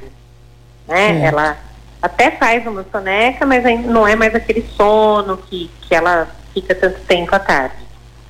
né? 0.89 1.09
Certo. 1.21 1.25
Ela 1.25 1.57
até 2.01 2.31
faz 2.33 2.67
uma 2.67 2.85
soneca, 2.91 3.45
mas 3.47 3.63
não 3.85 4.07
é 4.07 4.17
mais 4.17 4.35
aquele 4.35 4.67
sono 4.77 5.37
que, 5.37 5.71
que 5.83 5.95
ela 5.95 6.29
fica 6.53 6.75
tanto 6.75 7.01
tempo 7.01 7.35
à 7.35 7.39
tarde. 7.39 7.77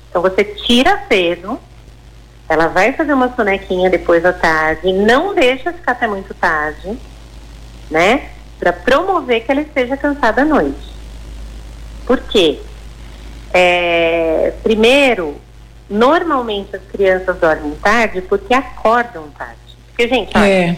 Então 0.09 0.21
você 0.21 0.43
tira 0.43 1.01
cedo, 1.07 1.59
ela 2.47 2.67
vai 2.67 2.93
fazer 2.93 3.13
uma 3.13 3.33
sonequinha 3.35 3.89
depois 3.89 4.21
da 4.23 4.31
tarde, 4.33 4.91
não 4.93 5.33
deixa 5.33 5.73
ficar 5.73 5.93
até 5.93 6.07
muito 6.07 6.33
tarde, 6.33 6.97
né? 7.89 8.29
Para 8.59 8.71
promover 8.71 9.43
que 9.43 9.51
ela 9.51 9.61
esteja 9.61 9.97
cansada 9.97 10.41
à 10.43 10.45
noite. 10.45 10.93
Por 12.05 12.19
quê? 12.21 12.59
É, 13.53 14.53
primeiro, 14.63 15.39
normalmente 15.89 16.75
as 16.75 16.81
crianças 16.83 17.37
dormem 17.37 17.71
tarde 17.75 18.21
porque 18.21 18.53
acordam 18.53 19.29
tarde. 19.37 19.55
Porque, 19.87 20.07
gente, 20.07 20.37
olha, 20.37 20.45
É. 20.45 20.75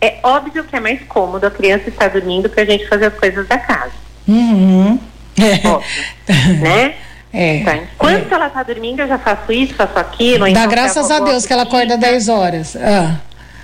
é 0.00 0.20
óbvio 0.22 0.64
que 0.64 0.76
é 0.76 0.80
mais 0.80 1.02
cômodo 1.02 1.46
a 1.46 1.50
criança 1.50 1.88
estar 1.88 2.08
dormindo 2.08 2.48
para 2.48 2.62
a 2.62 2.66
gente 2.66 2.86
fazer 2.88 3.06
as 3.06 3.14
coisas 3.14 3.46
da 3.48 3.58
casa, 3.58 3.92
Uhum. 4.28 4.98
É. 5.38 5.66
óbvio, 5.68 6.04
né? 6.62 6.94
É. 7.32 7.62
Tá, 7.64 7.76
enquanto 7.76 8.32
ela 8.32 8.46
está 8.48 8.62
dormindo, 8.62 9.00
eu 9.00 9.08
já 9.08 9.18
faço 9.18 9.52
isso, 9.52 9.74
faço 9.74 9.98
aquilo. 9.98 10.44
Dá 10.44 10.50
então 10.50 10.68
graças 10.68 11.06
se 11.06 11.12
a 11.12 11.18
vovó 11.18 11.30
Deus 11.30 11.46
que 11.46 11.52
ela 11.52 11.64
fica, 11.64 11.76
acorda 11.76 11.96
10 11.96 12.28
horas. 12.28 12.76
Ah, 12.76 13.16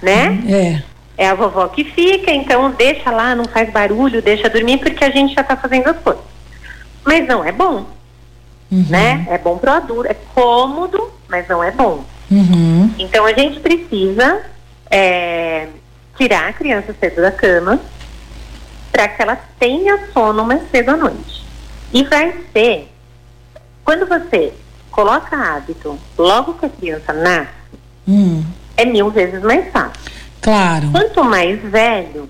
Né? 0.02 0.38
é. 0.48 0.82
É 1.24 1.28
a 1.28 1.34
vovó 1.34 1.66
que 1.68 1.82
fica, 1.82 2.30
então 2.30 2.70
deixa 2.72 3.10
lá, 3.10 3.34
não 3.34 3.46
faz 3.46 3.70
barulho, 3.70 4.20
deixa 4.22 4.48
dormir, 4.50 4.78
porque 4.78 5.02
a 5.04 5.10
gente 5.10 5.34
já 5.34 5.40
está 5.40 5.56
fazendo 5.56 5.88
as 5.88 5.96
coisas. 5.98 6.22
Mas 7.04 7.26
não 7.26 7.44
é 7.44 7.50
bom, 7.52 7.86
Uhum. 8.70 8.84
né? 8.90 9.26
É 9.30 9.38
bom 9.38 9.56
pro 9.58 9.70
adulto, 9.72 10.10
é 10.10 10.14
cômodo, 10.34 11.10
mas 11.28 11.48
não 11.48 11.62
é 11.64 11.70
bom. 11.70 12.04
Uhum. 12.30 12.90
Então 12.98 13.24
a 13.24 13.32
gente 13.32 13.60
precisa 13.60 14.42
é, 14.90 15.68
tirar 16.18 16.48
a 16.48 16.52
criança 16.52 16.94
cedo 17.00 17.22
da 17.22 17.30
cama 17.32 17.80
para 18.92 19.08
que 19.08 19.22
ela 19.22 19.36
tenha 19.58 19.98
sono 20.12 20.44
mais 20.44 20.62
cedo 20.70 20.90
à 20.90 20.96
noite. 20.96 21.44
E 21.92 22.02
vai 22.04 22.34
ser, 22.52 22.88
quando 23.86 24.04
você 24.06 24.52
coloca 24.90 25.36
hábito 25.36 25.98
logo 26.18 26.54
que 26.54 26.66
a 26.66 26.68
criança 26.68 27.12
nasce, 27.14 27.48
Hum. 28.06 28.44
é 28.76 28.84
mil 28.84 29.10
vezes 29.10 29.40
mais 29.42 29.70
fácil. 29.72 29.92
Claro. 30.42 30.90
Quanto 30.92 31.24
mais 31.24 31.60
velho, 31.62 32.28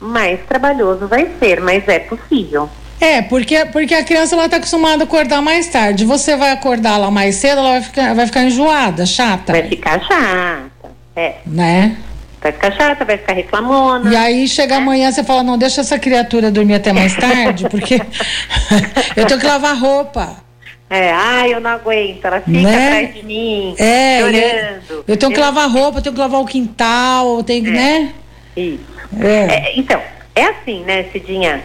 mais 0.00 0.40
trabalhoso 0.48 1.06
vai 1.06 1.30
ser, 1.38 1.60
mas 1.60 1.86
é 1.88 2.00
possível. 2.00 2.68
É, 3.00 3.22
porque, 3.22 3.64
porque 3.66 3.94
a 3.94 4.02
criança 4.04 4.34
ela 4.34 4.48
tá 4.48 4.56
acostumada 4.56 5.02
a 5.02 5.06
acordar 5.06 5.40
mais 5.42 5.68
tarde. 5.68 6.04
Você 6.04 6.34
vai 6.36 6.50
acordar 6.52 6.96
lá 6.96 7.10
mais 7.10 7.36
cedo, 7.36 7.58
ela 7.58 7.70
vai 7.72 7.82
ficar, 7.82 8.14
vai 8.14 8.26
ficar 8.26 8.42
enjoada, 8.44 9.04
chata. 9.06 9.52
Vai 9.52 9.68
ficar 9.68 10.00
chata. 10.02 10.90
É, 11.14 11.36
Né? 11.46 11.96
vai 12.42 12.52
ficar 12.52 12.72
chata, 12.72 13.04
vai 13.04 13.18
ficar 13.18 13.32
reclamona. 13.32 14.10
E 14.12 14.16
aí 14.16 14.46
chega 14.48 14.76
amanhã 14.76 15.10
você 15.10 15.24
fala, 15.24 15.42
não, 15.42 15.58
deixa 15.58 15.80
essa 15.80 15.98
criatura 15.98 16.50
dormir 16.50 16.74
até 16.74 16.92
mais 16.92 17.14
tarde, 17.16 17.68
porque 17.68 18.00
eu 19.16 19.26
tenho 19.26 19.40
que 19.40 19.46
lavar 19.46 19.76
roupa. 19.76 20.45
É, 20.88 21.10
ai, 21.10 21.52
eu 21.52 21.60
não 21.60 21.70
aguento, 21.70 22.24
ela 22.24 22.40
fica 22.40 22.60
Né? 22.60 22.86
atrás 22.86 23.14
de 23.14 23.22
mim, 23.24 23.74
É, 23.76 24.20
chorando. 24.20 25.04
eu 25.08 25.16
tenho 25.16 25.32
que 25.32 25.40
lavar 25.40 25.68
roupa, 25.68 25.98
eu 25.98 26.02
tenho 26.02 26.14
que 26.14 26.20
lavar 26.20 26.40
o 26.40 26.46
quintal, 26.46 27.38
eu 27.38 27.42
tenho 27.42 27.64
que, 27.64 27.70
né? 27.72 28.12
Isso. 28.56 28.78
É. 29.20 29.26
É, 29.56 29.72
então, 29.78 30.00
é 30.34 30.44
assim, 30.44 30.84
né, 30.84 31.04
Cidinha? 31.12 31.60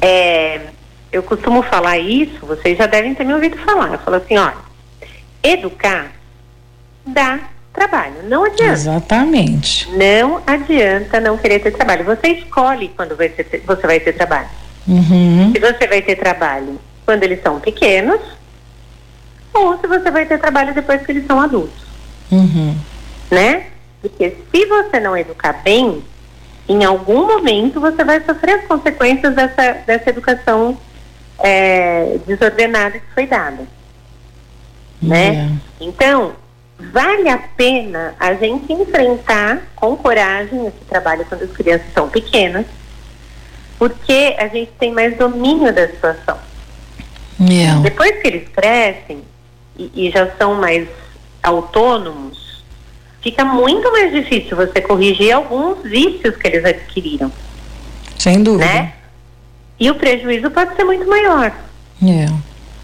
É, 0.00 0.60
eu 1.12 1.22
costumo 1.22 1.62
falar 1.62 1.98
isso, 1.98 2.44
vocês 2.44 2.76
já 2.76 2.86
devem 2.86 3.14
ter 3.14 3.24
me 3.24 3.32
ouvido 3.34 3.56
falar. 3.58 3.92
Eu 3.92 3.98
falo 4.00 4.16
assim, 4.16 4.36
olha, 4.36 4.56
educar 5.42 6.10
dá 7.06 7.38
trabalho. 7.72 8.14
Não 8.28 8.44
adianta. 8.44 8.72
Exatamente. 8.72 9.88
Não 9.92 10.42
adianta 10.46 11.20
não 11.20 11.38
querer 11.38 11.60
ter 11.60 11.70
trabalho. 11.72 12.04
Você 12.04 12.28
escolhe 12.28 12.90
quando 12.96 13.16
vai 13.16 13.28
ter, 13.28 13.62
você 13.64 13.86
vai 13.86 14.00
ter 14.00 14.12
trabalho. 14.14 14.48
Uhum. 14.88 15.52
Se 15.54 15.60
você 15.60 15.86
vai 15.86 16.02
ter 16.02 16.16
trabalho 16.16 16.78
quando 17.06 17.22
eles 17.22 17.40
são 17.42 17.60
pequenos, 17.60 18.20
ou 19.54 19.78
se 19.78 19.86
você 19.86 20.10
vai 20.10 20.26
ter 20.26 20.38
trabalho 20.38 20.74
depois 20.74 21.00
que 21.04 21.12
eles 21.12 21.26
são 21.26 21.40
adultos, 21.40 21.84
Uhum. 22.30 22.76
né? 23.30 23.66
Porque 24.00 24.36
se 24.52 24.66
você 24.66 25.00
não 25.00 25.16
educar 25.16 25.62
bem, 25.62 26.02
em 26.68 26.84
algum 26.84 27.26
momento 27.26 27.80
você 27.80 28.02
vai 28.04 28.20
sofrer 28.22 28.56
as 28.60 28.66
consequências 28.66 29.34
dessa, 29.34 29.72
dessa 29.86 30.10
educação 30.10 30.76
é, 31.38 32.18
desordenada 32.26 32.98
que 32.98 33.06
foi 33.14 33.26
dada. 33.26 33.64
né? 35.00 35.50
É. 35.80 35.84
Então, 35.84 36.32
vale 36.92 37.28
a 37.28 37.38
pena 37.38 38.14
a 38.18 38.34
gente 38.34 38.72
enfrentar 38.72 39.60
com 39.76 39.96
coragem 39.96 40.66
esse 40.66 40.84
trabalho 40.88 41.24
quando 41.28 41.42
as 41.44 41.50
crianças 41.52 41.86
são 41.94 42.08
pequenas, 42.08 42.64
porque 43.78 44.34
a 44.38 44.48
gente 44.48 44.70
tem 44.78 44.92
mais 44.92 45.16
domínio 45.16 45.72
da 45.72 45.86
situação. 45.88 46.38
É. 47.40 47.80
Depois 47.82 48.20
que 48.22 48.28
eles 48.28 48.48
crescem 48.48 49.22
e, 49.76 49.90
e 49.94 50.10
já 50.10 50.30
são 50.36 50.54
mais 50.54 50.88
autônomos, 51.42 52.62
fica 53.20 53.44
muito 53.44 53.90
mais 53.92 54.12
difícil 54.12 54.56
você 54.56 54.80
corrigir 54.80 55.32
alguns 55.32 55.82
vícios 55.82 56.36
que 56.36 56.46
eles 56.46 56.64
adquiriram, 56.64 57.30
Sem 58.18 58.42
dúvida. 58.42 58.64
né? 58.64 58.92
E 59.78 59.90
o 59.90 59.94
prejuízo 59.96 60.50
pode 60.50 60.76
ser 60.76 60.84
muito 60.84 61.06
maior. 61.06 61.52
É. 62.02 62.26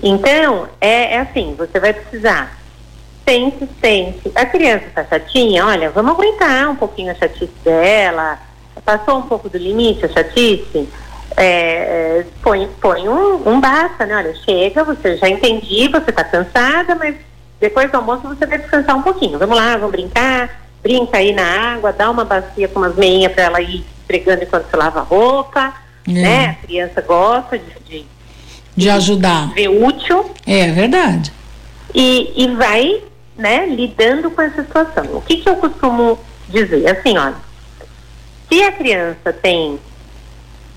Então, 0.03 0.69
é, 0.81 1.15
é 1.15 1.21
assim, 1.21 1.55
você 1.57 1.79
vai 1.79 1.93
precisar. 1.93 2.59
Sente, 3.29 3.69
sente. 3.81 4.31
A 4.35 4.45
criança 4.45 4.87
está 4.87 5.05
chatinha, 5.05 5.65
olha, 5.65 5.91
vamos 5.91 6.13
aguentar 6.13 6.69
um 6.69 6.75
pouquinho 6.77 7.13
a 7.13 7.15
chatice 7.15 7.53
dela. 7.65 8.39
Passou 8.85 9.19
um 9.19 9.23
pouco 9.23 9.49
do 9.49 9.59
limite 9.59 10.05
a 10.07 10.09
chatice? 10.09 10.89
É, 11.43 12.21
é, 12.21 12.27
põe 12.43 12.69
põe 12.81 13.09
um, 13.09 13.49
um 13.49 13.61
basta, 13.61 14.05
né? 14.05 14.17
Olha, 14.17 14.35
chega, 14.45 14.85
você 14.85 15.17
já 15.17 15.29
entendi, 15.29 15.89
você 15.89 16.11
está 16.11 16.23
cansada, 16.23 16.95
mas 16.95 17.15
depois 17.59 17.91
do 17.91 17.97
almoço 17.97 18.23
você 18.29 18.45
vai 18.47 18.59
descansar 18.59 18.97
um 18.97 19.03
pouquinho. 19.03 19.39
Vamos 19.39 19.57
lá, 19.57 19.77
vamos 19.77 19.93
brincar. 19.93 20.61
Brinca 20.83 21.19
aí 21.19 21.33
na 21.33 21.75
água, 21.75 21.93
dá 21.93 22.11
uma 22.11 22.25
bacia 22.25 22.69
com 22.69 22.79
umas 22.81 22.95
meinhas 22.97 23.33
para 23.33 23.45
ela 23.45 23.61
ir 23.61 23.85
esfregando 24.01 24.43
enquanto 24.45 24.69
você 24.71 24.77
lava 24.77 25.01
a 25.01 25.03
roupa. 25.03 25.73
É. 26.09 26.13
Né? 26.13 26.47
A 26.63 26.67
criança 26.67 27.01
gosta 27.03 27.59
de, 27.59 27.67
de 27.87 28.07
De 28.77 28.89
ajudar. 28.91 29.53
ver 29.55 29.69
útil 29.69 30.31
É 30.47 30.71
verdade. 30.73 31.33
e, 31.95 32.33
e 32.45 32.55
vai 32.55 33.03
né, 33.37 33.67
lidando 33.67 34.31
com 34.31 34.41
essa 34.43 34.63
situação. 34.63 35.05
O 35.15 35.21
que, 35.23 35.37
que 35.39 35.49
eu 35.49 35.57
costumo 35.57 36.19
dizer? 36.49 36.87
Assim, 36.91 37.17
olha, 37.19 37.37
se 38.49 38.63
a 38.63 38.73
criança 38.73 39.33
tem 39.33 39.79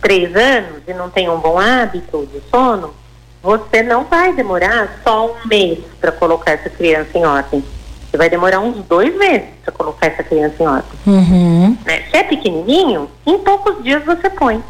três 0.04 0.36
anos 0.36 0.84
e 0.88 0.94
não 0.94 1.10
tem 1.10 1.30
um 1.30 1.40
bom 1.40 1.58
hábito 1.58 2.28
de 2.32 2.42
sono, 2.52 2.94
você 3.42 3.82
não 3.82 4.04
vai 4.04 4.34
demorar 4.34 5.00
só 5.04 5.28
um 5.32 5.48
mês 5.48 5.80
para 6.00 6.12
colocar 6.12 6.52
essa 6.52 6.70
criança 6.70 7.18
em 7.18 7.26
ordem. 7.26 7.64
Você 8.12 8.18
vai 8.18 8.30
demorar 8.30 8.60
uns 8.60 8.86
dois 8.86 9.16
meses 9.18 9.48
para 9.64 9.74
colocar 9.74 10.06
essa 10.08 10.22
criança 10.22 10.62
em 10.62 10.68
ordem. 10.68 10.92
Uhum. 11.08 11.78
Né? 11.86 12.04
Se 12.12 12.18
é 12.18 12.24
pequenininho, 12.24 13.10
em 13.26 13.40
poucos 13.40 13.84
dias 13.84 14.04
você 14.06 14.30
põe. 14.30 14.64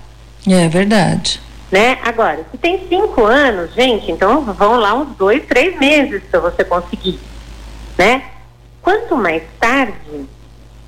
É 0.47 0.69
verdade. 0.69 1.41
né? 1.71 1.97
Agora, 2.03 2.45
se 2.51 2.57
tem 2.57 2.87
cinco 2.87 3.25
anos, 3.25 3.73
gente, 3.73 4.11
então 4.11 4.41
vão 4.41 4.75
lá 4.75 4.93
uns 4.93 5.15
dois, 5.17 5.43
três 5.47 5.77
meses 5.79 6.21
para 6.29 6.39
você 6.39 6.63
conseguir, 6.63 7.19
né? 7.97 8.23
Quanto 8.81 9.17
mais 9.17 9.41
tarde, 9.59 10.25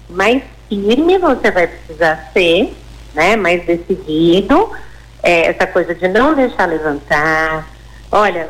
mais 0.10 0.44
firme 0.70 1.18
você 1.18 1.50
vai 1.50 1.68
precisar 1.68 2.30
ser, 2.32 2.76
né? 3.16 3.36
Mais 3.36 3.66
decidido, 3.66 4.70
é, 5.24 5.48
essa 5.48 5.66
coisa 5.66 5.96
de 5.96 6.08
não 6.08 6.36
deixar 6.36 6.68
levantar, 6.68 7.68
olha, 8.12 8.50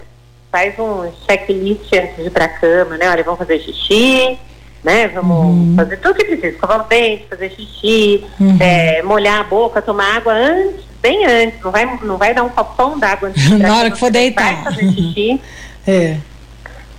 faz 0.51 0.78
um 0.80 1.10
checklist 1.25 1.91
antes 1.93 2.15
de 2.15 2.21
ir 2.23 2.30
para 2.32 2.45
a 2.45 2.49
cama, 2.49 2.97
né? 2.97 3.10
Olha, 3.10 3.23
vamos 3.23 3.38
fazer 3.39 3.60
xixi, 3.60 4.38
né? 4.84 5.08
Vamos 5.10 5.75
fazer 5.75 5.97
tudo 5.97 6.15
que 6.15 6.25
precisa, 6.25 6.47
escovar 6.47 6.82
o 6.82 6.89
dente, 6.89 7.25
fazer 7.30 7.49
xixi, 7.51 8.25
Uhum. 8.39 8.58
é, 8.60 9.01
molhar 9.04 9.41
a 9.41 9.43
boca, 9.43 9.82
tomar 9.82 10.17
água 10.17 10.34
antes, 10.34 10.84
bem 11.01 11.25
antes, 11.25 11.62
não 11.62 11.71
vai, 11.71 11.86
não 12.04 12.17
vai 12.17 12.34
dar 12.34 12.43
um 12.43 12.49
copão 12.49 12.97
d'água 12.97 13.30
antes 13.30 13.41
de 13.43 13.56
Na 13.60 13.78
hora 13.78 13.91
que 13.91 13.97
for 13.99 14.10
deitar. 14.12 14.63
Vai 14.63 14.73
fazer 14.73 14.91
xixi, 14.91 15.41
É. 15.88 16.17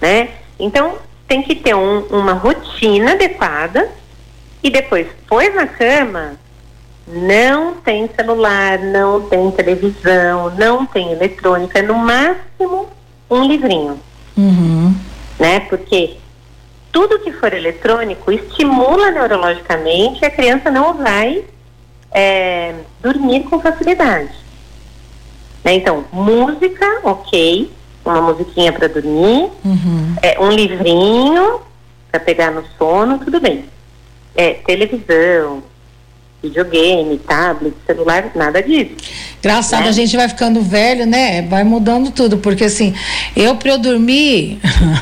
né? 0.00 0.28
Então, 0.60 0.94
tem 1.26 1.42
que 1.42 1.54
ter 1.56 1.74
um- 1.74 2.06
uma 2.10 2.32
rotina 2.34 3.12
adequada 3.12 3.88
e 4.62 4.70
depois, 4.70 5.06
pôs 5.28 5.52
na 5.54 5.66
cama, 5.66 6.34
não 7.06 7.74
tem 7.74 8.08
celular, 8.14 8.78
não 8.80 9.22
tem 9.28 9.50
televisão, 9.52 10.50
não 10.58 10.84
tem 10.86 11.12
eletrônica, 11.12 11.80
no 11.82 11.94
máximo 11.94 12.88
um 13.30 13.44
livrinho, 13.44 13.98
Uhum. 14.36 14.94
né? 15.38 15.60
Porque 15.60 16.16
tudo 16.92 17.18
que 17.20 17.32
for 17.32 17.52
eletrônico 17.52 18.30
estimula 18.32 19.10
neurologicamente 19.10 20.20
e 20.22 20.26
a 20.26 20.30
criança 20.30 20.70
não 20.70 20.94
vai 20.94 21.44
é, 22.12 22.74
dormir 23.00 23.44
com 23.44 23.60
facilidade. 23.60 24.30
Né? 25.64 25.74
Então, 25.74 26.04
música, 26.12 27.00
ok, 27.04 27.70
uma 28.04 28.20
musiquinha 28.22 28.72
para 28.72 28.88
dormir, 28.88 29.50
Uhum. 29.64 30.14
é, 30.22 30.38
um 30.40 30.50
livrinho 30.50 31.60
para 32.10 32.20
pegar 32.20 32.50
no 32.50 32.64
sono, 32.78 33.18
tudo 33.18 33.40
bem. 33.40 33.64
É, 34.34 34.54
televisão, 34.54 35.62
videogame, 36.48 37.18
tablet, 37.18 37.74
celular, 37.86 38.30
nada 38.34 38.62
disso. 38.62 38.92
Engraçado, 39.38 39.84
Né? 39.84 39.88
a 39.88 39.92
gente 39.92 40.16
vai 40.16 40.28
ficando 40.28 40.60
velho, 40.60 41.06
né? 41.06 41.42
Vai 41.42 41.62
mudando 41.62 42.10
tudo, 42.10 42.38
porque 42.38 42.64
assim, 42.64 42.94
eu 43.36 43.54
pra 43.54 43.72
eu 43.72 43.78
dormir, 43.78 44.58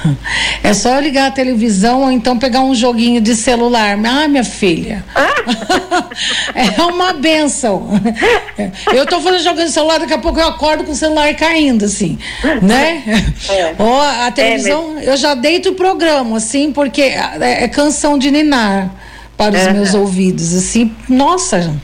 é 0.62 0.74
só 0.74 0.96
eu 0.96 1.00
ligar 1.00 1.28
a 1.28 1.30
televisão 1.30 2.02
ou 2.02 2.12
então 2.12 2.38
pegar 2.38 2.60
um 2.60 2.74
joguinho 2.74 3.20
de 3.20 3.34
celular. 3.34 3.98
Ah, 4.04 4.28
minha 4.28 4.44
filha. 4.44 5.04
é 6.54 6.82
uma 6.82 7.14
benção. 7.14 7.88
Eu 8.92 9.06
tô 9.06 9.20
fazendo 9.20 9.42
jogando 9.42 9.68
celular, 9.68 9.98
daqui 10.00 10.12
a 10.12 10.18
pouco 10.18 10.38
eu 10.38 10.48
acordo 10.48 10.84
com 10.84 10.92
o 10.92 10.96
celular 10.96 11.32
caindo, 11.34 11.84
assim, 11.86 12.18
né? 12.60 13.02
É. 13.48 13.74
Ou 13.78 14.00
a 14.00 14.30
televisão, 14.30 14.98
eu 14.98 15.16
já 15.16 15.34
deito 15.34 15.70
o 15.70 15.74
programa, 15.74 16.36
assim, 16.36 16.72
porque 16.72 17.02
é, 17.02 17.64
é 17.64 17.68
canção 17.68 18.18
de 18.18 18.30
ninar 18.30 18.90
para 19.36 19.54
os 19.54 19.62
Aham. 19.62 19.72
meus 19.72 19.94
ouvidos, 19.94 20.54
assim, 20.54 20.94
nossa. 21.08 21.74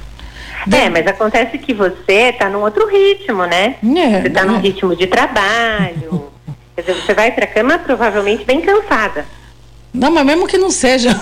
É, 0.71 0.89
mas 0.91 1.07
acontece 1.07 1.57
que 1.59 1.73
você 1.73 2.31
está 2.31 2.49
num 2.51 2.61
outro 2.61 2.87
ritmo, 2.87 3.45
né? 3.47 3.77
É, 3.83 4.21
Você 4.21 4.29
está 4.29 4.45
num 4.45 4.57
é. 4.57 4.61
ritmo 4.61 4.95
de 4.95 5.07
trabalho. 5.07 6.31
Quer 6.77 6.83
dizer, 6.83 6.95
você 6.95 7.15
vai 7.15 7.33
para 7.33 7.47
cama 7.47 7.79
provavelmente 7.79 8.45
bem 8.45 8.61
cansada. 8.61 9.25
Não, 9.93 10.11
mas 10.11 10.25
mesmo 10.25 10.47
que 10.47 10.57
não 10.59 10.71
seja. 10.71 11.11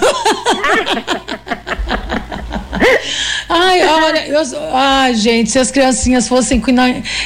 Ai, 3.49 3.87
olha, 3.87 4.27
eu, 4.29 4.43
ai, 4.75 5.15
gente, 5.15 5.51
se 5.51 5.59
as 5.59 5.71
criancinhas 5.71 6.29
fossem 6.29 6.63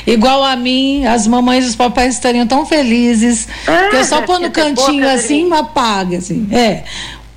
igual 0.07 0.45
a 0.45 0.55
mim, 0.55 1.05
as 1.05 1.27
mamães 1.27 1.65
e 1.65 1.69
os 1.69 1.77
papais 1.77 2.15
estariam 2.15 2.47
tão 2.47 2.65
felizes. 2.65 3.49
Ah, 3.67 3.89
que 3.91 3.97
é 3.97 4.05
só 4.05 4.23
pôr 4.23 4.39
no 4.39 4.51
cantinho 4.51 5.09
assim, 5.09 5.49
dormir. 5.49 5.61
apaga, 5.61 6.19
assim. 6.19 6.49
É. 6.53 6.85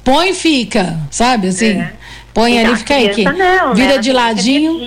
Põe 0.05 0.29
e 0.29 0.33
fica, 0.35 0.97
sabe 1.09 1.47
assim? 1.47 1.81
É. 1.81 1.91
Põe 2.33 2.57
Então, 2.57 2.71
ali, 2.71 2.79
fica 2.79 2.93
aí. 2.93 3.09
Que 3.09 3.23
não, 3.23 3.33
né? 3.33 3.73
vira 3.73 3.93
Ela 3.93 4.01
de 4.01 4.11
ladinho. 4.13 4.79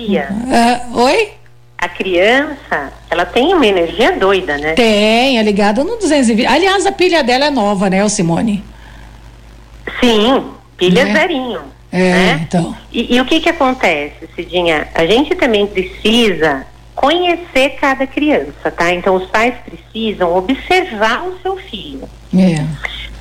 Ah, 0.51 0.81
oi? 0.93 1.33
A 1.77 1.87
criança, 1.89 2.93
ela 3.09 3.25
tem 3.25 3.53
uma 3.53 3.65
energia 3.67 4.13
doida, 4.13 4.57
né? 4.57 4.73
Tem, 4.73 5.37
é 5.37 5.43
ligada 5.43 5.83
no 5.83 5.97
220. 5.97 6.45
Aliás, 6.47 6.85
a 6.85 6.91
pilha 6.91 7.21
dela 7.21 7.45
é 7.45 7.49
nova, 7.51 7.89
né, 7.89 8.07
Simone? 8.07 8.63
Sim, 9.99 10.45
pilha 10.77 11.05
Né? 11.05 11.13
zerinho. 11.13 11.61
É, 11.91 11.97
né? 12.11 12.39
então. 12.43 12.75
E, 12.91 13.15
e 13.15 13.19
o 13.21 13.25
que 13.25 13.39
que 13.41 13.49
acontece, 13.49 14.29
Cidinha? 14.35 14.87
A 14.93 15.05
gente 15.05 15.35
também 15.35 15.67
precisa 15.67 16.65
conhecer 16.95 17.77
cada 17.79 18.05
criança, 18.05 18.69
tá? 18.71 18.93
Então 18.93 19.15
os 19.15 19.25
pais 19.27 19.55
precisam 19.65 20.35
observar 20.35 21.23
o 21.25 21.37
seu 21.41 21.57
filho. 21.57 22.07
É. 22.37 22.63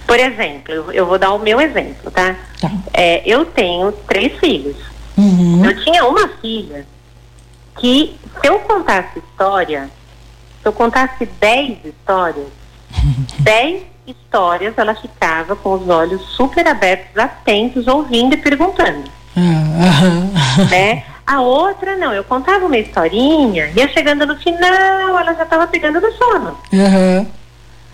Por 0.09 0.19
exemplo, 0.19 0.73
eu, 0.73 0.91
eu 0.91 1.05
vou 1.05 1.19
dar 1.19 1.35
o 1.35 1.39
meu 1.39 1.61
exemplo, 1.61 2.11
tá? 2.11 2.35
Tá. 2.59 2.71
É, 2.95 3.23
eu 3.27 3.45
tenho 3.45 3.93
três 3.93 4.39
filhos. 4.39 4.75
Uhum. 5.19 5.63
Eu 5.63 5.85
tinha 5.85 6.03
uma 6.07 6.29
filha 6.41 6.87
que, 7.77 8.17
se 8.41 8.49
eu 8.49 8.59
contasse 8.61 9.19
história, 9.19 9.91
se 10.63 10.67
eu 10.67 10.73
contasse 10.73 11.27
dez 11.39 11.77
histórias, 11.85 12.47
dez 13.39 13.83
histórias 14.07 14.73
ela 14.79 14.95
ficava 14.95 15.55
com 15.55 15.75
os 15.75 15.87
olhos 15.91 16.23
super 16.29 16.67
abertos, 16.67 17.19
atentos, 17.19 17.87
ouvindo 17.87 18.33
e 18.33 18.39
perguntando, 18.39 19.05
aham. 19.37 20.31
né? 20.71 21.05
A 21.27 21.43
outra 21.43 21.95
não, 21.99 22.15
eu 22.15 22.25
contava 22.25 22.65
uma 22.65 22.79
historinha, 22.79 23.71
ia 23.77 23.87
chegando 23.89 24.25
no 24.25 24.37
final, 24.37 25.19
ela 25.19 25.35
já 25.35 25.43
estava 25.43 25.67
pegando 25.67 26.01
no 26.01 26.11
sono. 26.13 26.57
Aham. 26.73 27.27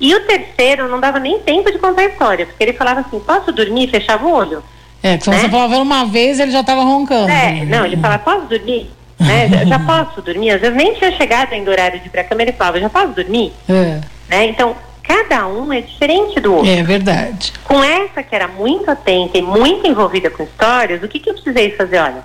E 0.00 0.14
o 0.14 0.20
terceiro 0.26 0.88
não 0.88 0.98
dava 1.00 1.18
nem 1.18 1.38
tempo 1.40 1.70
de 1.70 1.78
contar 1.78 2.02
a 2.02 2.06
história, 2.06 2.46
porque 2.46 2.62
ele 2.62 2.72
falava 2.72 3.00
assim, 3.00 3.18
posso 3.20 3.52
dormir? 3.52 3.88
Fechava 3.88 4.26
o 4.26 4.32
olho. 4.32 4.62
É, 5.02 5.16
quando 5.18 5.36
Né? 5.36 5.42
você 5.42 5.48
falava 5.48 5.76
uma 5.78 6.04
vez, 6.06 6.40
ele 6.40 6.50
já 6.50 6.60
estava 6.60 6.82
roncando. 6.82 7.30
É, 7.30 7.64
não, 7.64 7.84
ele 7.84 7.96
falava, 7.96 8.22
posso 8.22 8.46
dormir? 8.46 8.90
Né? 9.20 9.48
Já, 9.52 9.64
já 9.64 9.78
posso 9.78 10.20
dormir? 10.20 10.50
Às 10.50 10.60
vezes 10.60 10.76
nem 10.76 10.92
tinha 10.94 11.12
chegado 11.12 11.52
ainda 11.52 11.70
o 11.70 11.72
horário 11.72 12.00
de 12.00 12.06
ir 12.06 12.10
pra 12.10 12.24
cama, 12.24 12.42
ele 12.42 12.52
falava, 12.52 12.80
já 12.80 12.90
posso 12.90 13.08
dormir? 13.12 13.52
É, 13.68 14.00
Né? 14.28 14.46
Então, 14.46 14.74
cada 15.02 15.46
um 15.46 15.72
é 15.72 15.80
diferente 15.80 16.40
do 16.40 16.54
outro. 16.56 16.68
é 16.70 16.82
verdade. 16.82 17.52
Com 17.62 17.82
essa 17.82 18.22
que 18.22 18.34
era 18.34 18.48
muito 18.48 18.90
atenta 18.90 19.38
e 19.38 19.42
muito 19.42 19.86
envolvida 19.86 20.28
com 20.30 20.42
histórias, 20.42 21.02
o 21.02 21.08
que, 21.08 21.20
que 21.20 21.30
eu 21.30 21.34
precisei 21.34 21.70
fazer? 21.70 21.98
Olha, 22.00 22.24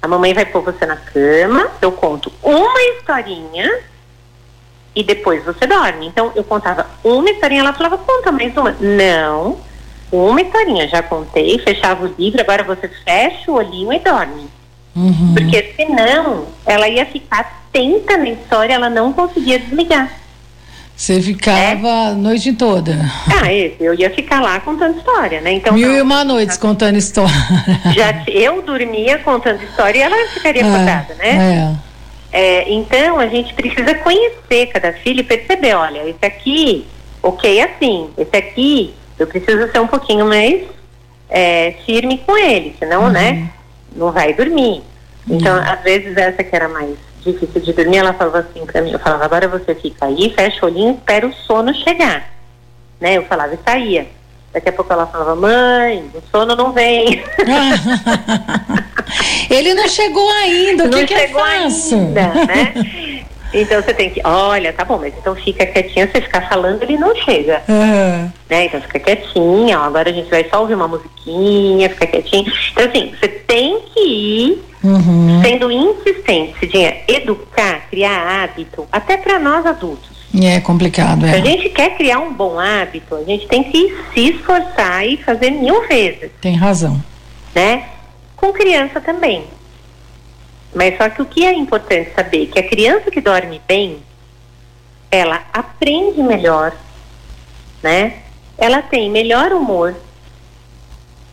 a 0.00 0.08
mamãe 0.08 0.32
vai 0.32 0.46
pôr 0.46 0.62
você 0.62 0.86
na 0.86 0.96
cama, 0.96 1.68
eu 1.82 1.92
conto 1.92 2.32
uma 2.42 2.80
historinha 2.98 3.70
e 4.94 5.02
depois 5.02 5.44
você 5.44 5.66
dorme. 5.66 6.06
Então 6.06 6.32
eu 6.34 6.44
contava 6.44 6.86
uma 7.02 7.30
historinha, 7.30 7.60
ela 7.60 7.72
falava, 7.72 7.98
conta 7.98 8.30
mais 8.30 8.56
uma. 8.56 8.74
Não, 8.80 9.58
uma 10.10 10.40
historinha, 10.40 10.88
já 10.88 11.02
contei, 11.02 11.58
fechava 11.58 12.04
o 12.04 12.14
livro, 12.18 12.40
agora 12.40 12.62
você 12.62 12.88
fecha 13.04 13.50
o 13.50 13.54
olhinho 13.54 13.92
e 13.92 13.98
dorme. 13.98 14.46
Uhum. 14.94 15.34
Porque 15.34 15.74
senão 15.74 16.46
ela 16.66 16.88
ia 16.88 17.06
ficar 17.06 17.62
atenta 17.72 18.18
na 18.18 18.28
história, 18.28 18.74
ela 18.74 18.90
não 18.90 19.12
conseguia 19.12 19.58
desligar. 19.58 20.12
Você 20.94 21.20
ficava 21.20 21.88
a 21.88 22.12
noite 22.12 22.52
toda. 22.52 22.96
Ah, 23.42 23.52
esse, 23.52 23.82
eu 23.82 23.94
ia 23.94 24.10
ficar 24.10 24.40
lá 24.40 24.60
contando 24.60 24.98
história, 24.98 25.40
né? 25.40 25.54
Então 25.54 25.72
Mil 25.72 25.88
não. 25.88 25.96
e 25.96 26.02
uma 26.02 26.22
noites 26.22 26.56
contando 26.58 26.96
história. 26.96 27.34
já 27.96 28.22
eu 28.28 28.62
dormia 28.62 29.18
contando 29.18 29.62
história 29.64 29.98
e 29.98 30.02
ela 30.02 30.28
ficaria 30.28 30.64
acordada, 30.64 31.14
né? 31.14 31.30
É. 31.30 31.91
É, 32.32 32.72
então 32.72 33.20
a 33.20 33.26
gente 33.26 33.52
precisa 33.52 33.94
conhecer 33.96 34.66
cada 34.72 34.92
filho 34.94 35.20
e 35.20 35.24
perceber, 35.24 35.74
olha, 35.74 36.08
esse 36.08 36.24
aqui, 36.24 36.86
ok, 37.22 37.60
assim, 37.60 38.10
esse 38.16 38.34
aqui, 38.34 38.94
eu 39.18 39.26
preciso 39.26 39.70
ser 39.70 39.80
um 39.80 39.86
pouquinho 39.86 40.24
mais 40.24 40.62
é, 41.28 41.74
firme 41.84 42.18
com 42.18 42.36
ele, 42.36 42.74
senão, 42.78 43.10
né, 43.10 43.50
não 43.94 44.10
vai 44.10 44.32
dormir. 44.32 44.82
Então, 45.28 45.56
às 45.56 45.80
vezes 45.82 46.16
essa 46.16 46.42
que 46.42 46.56
era 46.56 46.68
mais 46.68 46.96
difícil 47.24 47.60
de 47.60 47.72
dormir, 47.72 47.98
ela 47.98 48.14
falava 48.14 48.40
assim 48.40 48.64
pra 48.66 48.80
mim, 48.80 48.92
eu 48.92 48.98
falava, 48.98 49.24
agora 49.24 49.46
você 49.46 49.74
fica 49.74 50.06
aí, 50.06 50.32
fecha 50.34 50.64
o 50.64 50.68
olhinho, 50.68 50.94
espera 50.94 51.26
o 51.26 51.32
sono 51.32 51.74
chegar. 51.74 52.32
Né? 52.98 53.18
Eu 53.18 53.24
falava 53.24 53.54
e 53.54 53.58
saía. 53.64 54.06
Daqui 54.52 54.68
a 54.68 54.72
pouco 54.72 54.92
ela 54.92 55.06
falava, 55.06 55.34
mãe, 55.34 56.04
o 56.14 56.22
sono 56.30 56.54
não 56.54 56.72
vem. 56.72 57.22
Ele 59.50 59.74
não 59.74 59.88
chegou 59.88 60.28
ainda, 60.30 60.84
o 60.84 60.90
que, 60.90 60.96
não 60.96 61.06
que 61.06 61.14
eu 61.14 61.18
chegou 61.18 61.40
faço? 61.42 61.94
ainda, 61.94 62.28
né? 62.46 63.24
Então 63.54 63.82
você 63.82 63.92
tem 63.92 64.08
que, 64.08 64.20
olha, 64.24 64.72
tá 64.72 64.82
bom, 64.84 64.98
mas 64.98 65.12
então 65.18 65.34
fica 65.34 65.66
quietinha, 65.66 66.08
você 66.10 66.22
ficar 66.22 66.48
falando, 66.48 66.82
ele 66.82 66.96
não 66.96 67.14
chega. 67.14 67.62
É. 67.68 68.26
Né? 68.48 68.64
Então 68.64 68.80
fica 68.80 68.98
quietinha, 68.98 69.78
ó, 69.78 69.82
agora 69.84 70.08
a 70.08 70.12
gente 70.12 70.30
vai 70.30 70.46
só 70.48 70.60
ouvir 70.60 70.74
uma 70.74 70.88
musiquinha, 70.88 71.90
fica 71.90 72.06
quietinha. 72.06 72.50
Então 72.72 72.86
assim, 72.86 73.12
você 73.18 73.28
tem 73.28 73.78
que 73.94 74.00
ir 74.00 74.62
Uhum. 74.84 75.40
sendo 75.44 75.70
insistente, 75.70 76.58
Cidinha, 76.58 76.96
educar, 77.06 77.82
criar 77.88 78.42
hábito, 78.42 78.84
até 78.90 79.16
para 79.16 79.38
nós 79.38 79.64
adultos. 79.64 80.10
É 80.34 80.60
complicado, 80.60 81.26
Se 81.26 81.34
a 81.34 81.38
é. 81.38 81.42
gente 81.44 81.68
quer 81.68 81.96
criar 81.96 82.18
um 82.20 82.32
bom 82.32 82.58
hábito, 82.58 83.14
a 83.14 83.22
gente 83.24 83.46
tem 83.48 83.62
que 83.64 83.94
se 84.14 84.30
esforçar 84.30 85.06
e 85.06 85.18
fazer 85.18 85.50
mil 85.50 85.86
vezes, 85.86 86.30
Tem 86.40 86.54
razão. 86.56 87.02
né? 87.54 87.86
Com 88.36 88.50
criança 88.52 89.00
também. 89.00 89.44
Mas 90.74 90.96
só 90.96 91.10
que 91.10 91.20
o 91.20 91.26
que 91.26 91.44
é 91.44 91.52
importante 91.52 92.12
saber 92.16 92.46
que 92.46 92.58
a 92.58 92.66
criança 92.66 93.10
que 93.10 93.20
dorme 93.20 93.60
bem, 93.68 93.98
ela 95.10 95.42
aprende 95.52 96.22
melhor, 96.22 96.72
né? 97.82 98.14
Ela 98.56 98.80
tem 98.80 99.10
melhor 99.10 99.52
humor, 99.52 99.94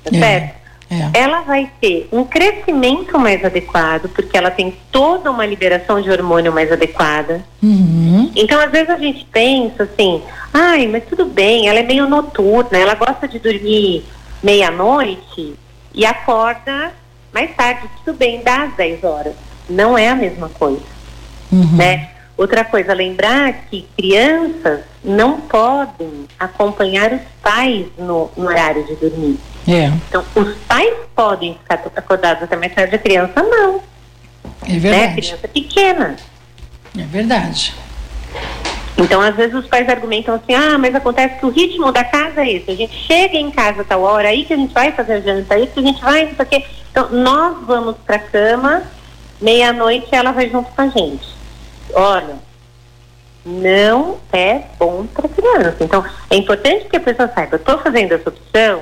tá 0.04 0.12
É. 0.14 0.20
certo? 0.20 0.59
É. 0.92 1.20
ela 1.20 1.42
vai 1.42 1.70
ter 1.80 2.10
um 2.12 2.24
crescimento 2.24 3.20
mais 3.20 3.46
adequado, 3.46 4.10
porque 4.10 4.36
ela 4.36 4.50
tem 4.50 4.76
toda 4.92 5.30
uma 5.30 5.46
liberação 5.46 6.02
de 6.02 6.10
hormônio 6.10 6.52
mais 6.52 6.72
adequada. 6.72 7.46
Uhum. 7.62 8.32
Então, 8.36 8.60
às 8.60 8.72
vezes 8.72 8.90
a 8.90 8.98
gente 8.98 9.24
pensa 9.32 9.84
assim, 9.84 10.22
ai, 10.52 10.88
mas 10.88 11.04
tudo 11.06 11.26
bem, 11.26 11.68
ela 11.68 11.80
é 11.80 11.84
meio 11.84 12.10
noturna, 12.10 12.78
ela 12.78 12.96
gosta 12.96 13.28
de 13.28 13.38
dormir 13.38 14.04
meia-noite 14.42 15.56
e 15.94 16.06
acorda 16.06 16.92
mais 17.32 17.56
tarde, 17.56 17.88
tudo 18.04 18.18
bem, 18.18 18.42
dá 18.44 18.64
às 18.64 18.74
10 18.76 19.04
horas. 19.04 19.34
Não 19.70 19.98
é 19.98 20.10
a 20.10 20.16
mesma 20.16 20.50
coisa, 20.50 20.82
Uhum. 21.52 21.76
né? 21.78 22.10
Outra 22.36 22.64
coisa, 22.64 22.94
lembrar 22.94 23.54
que 23.70 23.86
crianças 23.98 24.80
não 25.04 25.42
podem 25.42 26.26
acompanhar 26.40 27.12
os 27.12 27.22
pais 27.44 27.86
no, 27.98 28.32
no 28.36 28.46
horário 28.48 28.84
de 28.86 28.96
dormir. 28.96 29.38
É, 29.70 29.86
Então, 30.08 30.26
os 30.36 30.56
pais 30.68 30.94
podem 31.16 31.54
ficar 31.54 31.76
acordados 31.96 32.42
até 32.44 32.56
mais 32.56 32.74
tarde, 32.74 32.96
a 32.96 33.00
criança 33.00 33.44
não, 33.44 33.82
é 34.68 34.72
né? 34.72 34.78
A 34.78 34.80
verdade. 34.80 35.22
criança 35.22 35.48
pequena. 35.48 36.16
É 36.98 37.04
verdade. 37.04 37.76
Então, 38.98 39.22
às 39.22 39.36
vezes 39.36 39.56
os 39.56 39.68
pais 39.68 39.88
argumentam 39.88 40.36
assim, 40.36 40.54
ah, 40.54 40.78
mas 40.78 40.94
acontece 40.96 41.40
que 41.40 41.46
o 41.46 41.50
ritmo 41.50 41.92
da 41.92 42.04
casa 42.04 42.42
é 42.42 42.54
esse. 42.54 42.72
A 42.72 42.76
gente 42.76 42.96
chega 43.06 43.38
em 43.38 43.52
casa 43.52 43.82
a 43.82 43.86
tal 43.86 44.02
hora, 44.02 44.28
aí 44.28 44.44
que 44.44 44.54
a 44.54 44.58
gente 44.58 44.74
vai 44.74 44.92
fazer 44.92 45.14
a 45.14 45.20
janta, 45.22 45.54
aí 45.54 45.68
que 45.68 45.80
a 45.80 45.84
gente 45.84 46.02
vai, 46.02 46.26
não 46.26 46.36
sei 46.36 46.46
o 46.46 46.50
quê. 46.50 46.66
Então, 46.92 47.10
nós 47.12 47.58
vamos 47.66 47.96
pra 48.06 48.20
cama, 48.20 48.84
meia-noite 49.40 50.08
ela 50.12 50.32
vai 50.32 50.50
junto 50.50 50.70
com 50.72 50.82
a 50.82 50.88
gente. 50.88 51.30
Olha, 51.94 52.36
não 53.46 54.18
é 54.34 54.64
bom 54.78 55.06
para 55.06 55.30
criança. 55.30 55.78
Então, 55.80 56.04
é 56.30 56.36
importante 56.36 56.86
que 56.90 56.98
a 56.98 57.00
pessoa 57.00 57.32
saiba, 57.34 57.56
eu 57.56 57.60
estou 57.60 57.78
fazendo 57.78 58.14
essa 58.14 58.30
opção, 58.30 58.82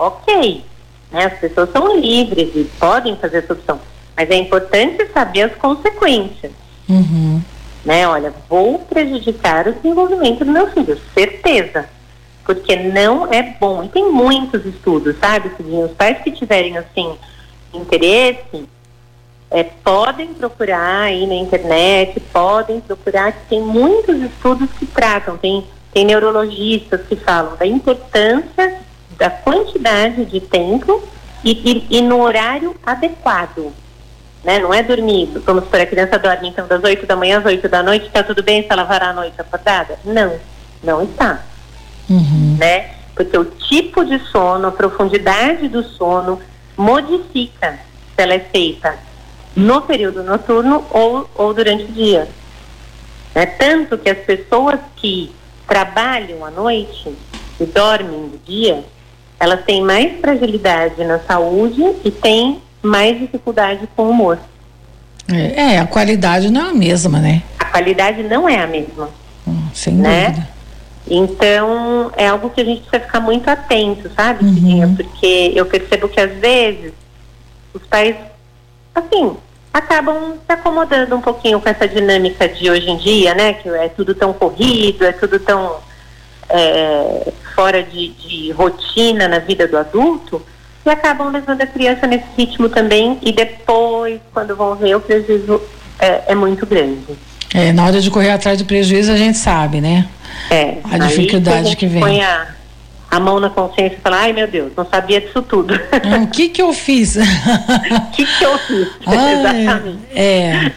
ok. 0.00 0.64
Né? 1.10 1.26
As 1.26 1.38
pessoas 1.38 1.70
são 1.70 1.96
livres 1.96 2.50
e 2.54 2.64
podem 2.78 3.16
fazer 3.16 3.38
essa 3.38 3.52
opção. 3.52 3.80
Mas 4.16 4.30
é 4.30 4.36
importante 4.36 5.06
saber 5.12 5.42
as 5.42 5.54
consequências 5.54 6.52
Uhum. 6.88 7.40
né? 7.84 8.06
Olha, 8.08 8.34
vou 8.48 8.80
prejudicar 8.80 9.68
o 9.68 9.72
desenvolvimento 9.72 10.44
do 10.44 10.50
meu 10.50 10.68
filho, 10.72 11.00
certeza. 11.14 11.88
Porque 12.44 12.74
não 12.74 13.32
é 13.32 13.42
bom. 13.60 13.84
E 13.84 13.88
tem 13.88 14.10
muitos 14.10 14.66
estudos, 14.66 15.16
sabe? 15.20 15.52
Os 15.60 15.92
pais 15.92 16.18
que 16.18 16.32
tiverem, 16.32 16.76
assim, 16.76 17.14
interesse, 17.72 18.64
é, 19.52 19.62
podem 19.62 20.34
procurar 20.34 21.02
aí 21.02 21.26
na 21.28 21.34
internet, 21.36 22.18
podem 22.32 22.80
procurar, 22.80 23.32
que 23.32 23.46
tem 23.50 23.60
muitos 23.60 24.20
estudos 24.20 24.68
que 24.76 24.86
tratam. 24.86 25.36
Tem, 25.36 25.64
tem 25.92 26.04
neurologistas 26.04 27.02
que 27.06 27.14
falam 27.14 27.56
da 27.56 27.66
importância 27.66 28.80
da 29.20 29.30
quantidade 29.30 30.24
de 30.24 30.40
tempo 30.40 31.00
e, 31.44 31.52
e, 31.90 31.98
e 31.98 32.02
no 32.02 32.20
horário 32.20 32.74
adequado 32.84 33.72
né? 34.42 34.58
Não 34.58 34.72
é 34.72 34.82
dormir, 34.82 35.28
vamos 35.44 35.64
supor, 35.64 35.80
a 35.80 35.86
criança 35.86 36.18
dorme 36.18 36.48
então 36.48 36.66
das 36.66 36.82
8 36.82 37.06
da 37.06 37.14
manhã 37.14 37.38
às 37.38 37.44
8 37.44 37.68
da 37.68 37.82
noite, 37.82 38.06
está 38.06 38.22
tudo 38.22 38.42
bem 38.42 38.62
se 38.62 38.68
ela 38.70 38.84
varar 38.84 39.10
a 39.10 39.12
noite 39.12 39.38
acordada? 39.38 39.98
Não, 40.04 40.34
não 40.82 41.02
está, 41.02 41.42
Uhum. 42.08 42.56
né? 42.58 42.90
Porque 43.14 43.36
o 43.36 43.44
tipo 43.44 44.04
de 44.04 44.18
sono, 44.30 44.68
a 44.68 44.72
profundidade 44.72 45.68
do 45.68 45.84
sono 45.84 46.40
modifica 46.76 47.78
se 48.16 48.22
ela 48.22 48.34
é 48.34 48.40
feita 48.40 48.98
no 49.54 49.82
período 49.82 50.22
noturno 50.22 50.84
ou, 50.90 51.28
ou 51.34 51.52
durante 51.52 51.84
o 51.84 51.88
dia. 51.88 52.26
Né? 53.34 53.44
Tanto 53.46 53.98
que 53.98 54.08
as 54.08 54.18
pessoas 54.18 54.80
que 54.96 55.30
trabalham 55.68 56.44
à 56.44 56.50
noite 56.50 57.14
e 57.60 57.64
dormem 57.66 58.30
de 58.30 58.38
dia, 58.38 58.84
elas 59.40 59.64
têm 59.64 59.82
mais 59.82 60.20
fragilidade 60.20 61.02
na 61.02 61.18
saúde 61.20 61.82
e 62.04 62.10
têm 62.10 62.60
mais 62.82 63.18
dificuldade 63.18 63.88
com 63.96 64.02
o 64.04 64.10
humor. 64.10 64.38
É, 65.32 65.74
é, 65.74 65.78
a 65.78 65.86
qualidade 65.86 66.50
não 66.50 66.66
é 66.66 66.70
a 66.70 66.74
mesma, 66.74 67.18
né? 67.18 67.42
A 67.58 67.64
qualidade 67.64 68.22
não 68.22 68.46
é 68.48 68.58
a 68.62 68.66
mesma. 68.66 69.08
Hum, 69.48 69.68
Sem 69.72 69.94
Né? 69.94 70.26
dúvida. 70.26 70.48
Então, 71.08 72.12
é 72.16 72.28
algo 72.28 72.50
que 72.50 72.60
a 72.60 72.64
gente 72.64 72.82
precisa 72.82 73.00
ficar 73.04 73.20
muito 73.20 73.48
atento, 73.48 74.10
sabe, 74.14 74.44
Uhum. 74.44 74.54
Cidinha? 74.54 74.94
Porque 74.96 75.52
eu 75.54 75.64
percebo 75.66 76.08
que 76.08 76.20
às 76.20 76.30
vezes 76.32 76.92
os 77.72 77.82
pais, 77.86 78.14
assim, 78.94 79.36
acabam 79.72 80.34
se 80.46 80.52
acomodando 80.52 81.16
um 81.16 81.20
pouquinho 81.20 81.60
com 81.60 81.68
essa 81.68 81.88
dinâmica 81.88 82.46
de 82.48 82.70
hoje 82.70 82.90
em 82.90 82.96
dia, 82.98 83.34
né? 83.34 83.54
Que 83.54 83.68
é 83.70 83.88
tudo 83.88 84.14
tão 84.14 84.32
corrido, 84.32 85.04
é 85.04 85.12
tudo 85.12 85.38
tão 85.40 85.76
é, 86.50 87.32
fora 87.54 87.82
de, 87.82 88.08
de 88.08 88.50
rotina 88.52 89.28
na 89.28 89.38
vida 89.38 89.66
do 89.66 89.76
adulto 89.76 90.42
e 90.84 90.90
acabam 90.90 91.30
levando 91.30 91.60
a 91.62 91.66
criança 91.66 92.06
nesse 92.06 92.26
ritmo 92.36 92.68
também 92.68 93.18
e 93.22 93.32
depois, 93.32 94.20
quando 94.32 94.56
vão 94.56 94.74
ver, 94.74 94.96
o 94.96 95.00
prejuízo 95.00 95.60
é, 95.98 96.32
é 96.32 96.34
muito 96.34 96.66
grande. 96.66 97.18
É, 97.52 97.72
na 97.72 97.84
hora 97.84 98.00
de 98.00 98.10
correr 98.10 98.30
atrás 98.30 98.58
do 98.58 98.64
prejuízo, 98.64 99.12
a 99.12 99.16
gente 99.16 99.36
sabe, 99.36 99.80
né? 99.80 100.08
É, 100.50 100.78
A 100.84 100.98
dificuldade 100.98 101.58
a 101.58 101.62
gente 101.64 101.76
que 101.76 101.86
vem. 101.86 102.00
Põe 102.00 102.22
a, 102.22 102.46
a 103.10 103.20
mão 103.20 103.40
na 103.40 103.50
consciência 103.50 103.96
e 103.96 104.00
fala, 104.00 104.18
ai 104.18 104.32
meu 104.32 104.46
Deus, 104.46 104.72
não 104.76 104.86
sabia 104.86 105.20
disso 105.20 105.42
tudo. 105.42 105.74
O 106.22 106.26
que 106.28 106.48
que 106.48 106.62
eu 106.62 106.72
fiz? 106.72 107.16
O 107.90 108.10
que, 108.12 108.24
que 108.24 108.44
eu 108.44 108.58
fiz? 108.58 108.88
Ai, 109.06 109.34
Exatamente. 109.40 109.98
É. 110.14 110.72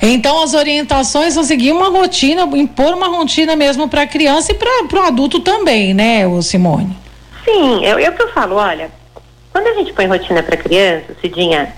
Então 0.00 0.42
as 0.42 0.54
orientações 0.54 1.34
são 1.34 1.42
seguir 1.42 1.72
uma 1.72 1.88
rotina, 1.88 2.42
impor 2.56 2.94
uma 2.94 3.08
rotina 3.08 3.56
mesmo 3.56 3.88
para 3.88 4.02
a 4.02 4.06
criança 4.06 4.52
e 4.52 4.54
para 4.54 5.00
o 5.00 5.06
adulto 5.06 5.40
também, 5.40 5.94
né, 5.94 6.26
o 6.26 6.42
Simone? 6.42 6.96
Sim, 7.44 7.84
é, 7.84 7.90
é 8.02 8.10
o 8.10 8.14
que 8.14 8.22
eu 8.22 8.32
falo, 8.32 8.56
olha, 8.56 8.90
quando 9.52 9.68
a 9.68 9.74
gente 9.74 9.92
põe 9.92 10.06
rotina 10.06 10.42
para 10.42 10.56
criança, 10.56 11.16
Cidinha, 11.20 11.72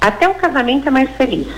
até 0.00 0.28
o 0.28 0.34
casamento 0.34 0.86
é 0.86 0.90
mais 0.90 1.10
feliz. 1.16 1.48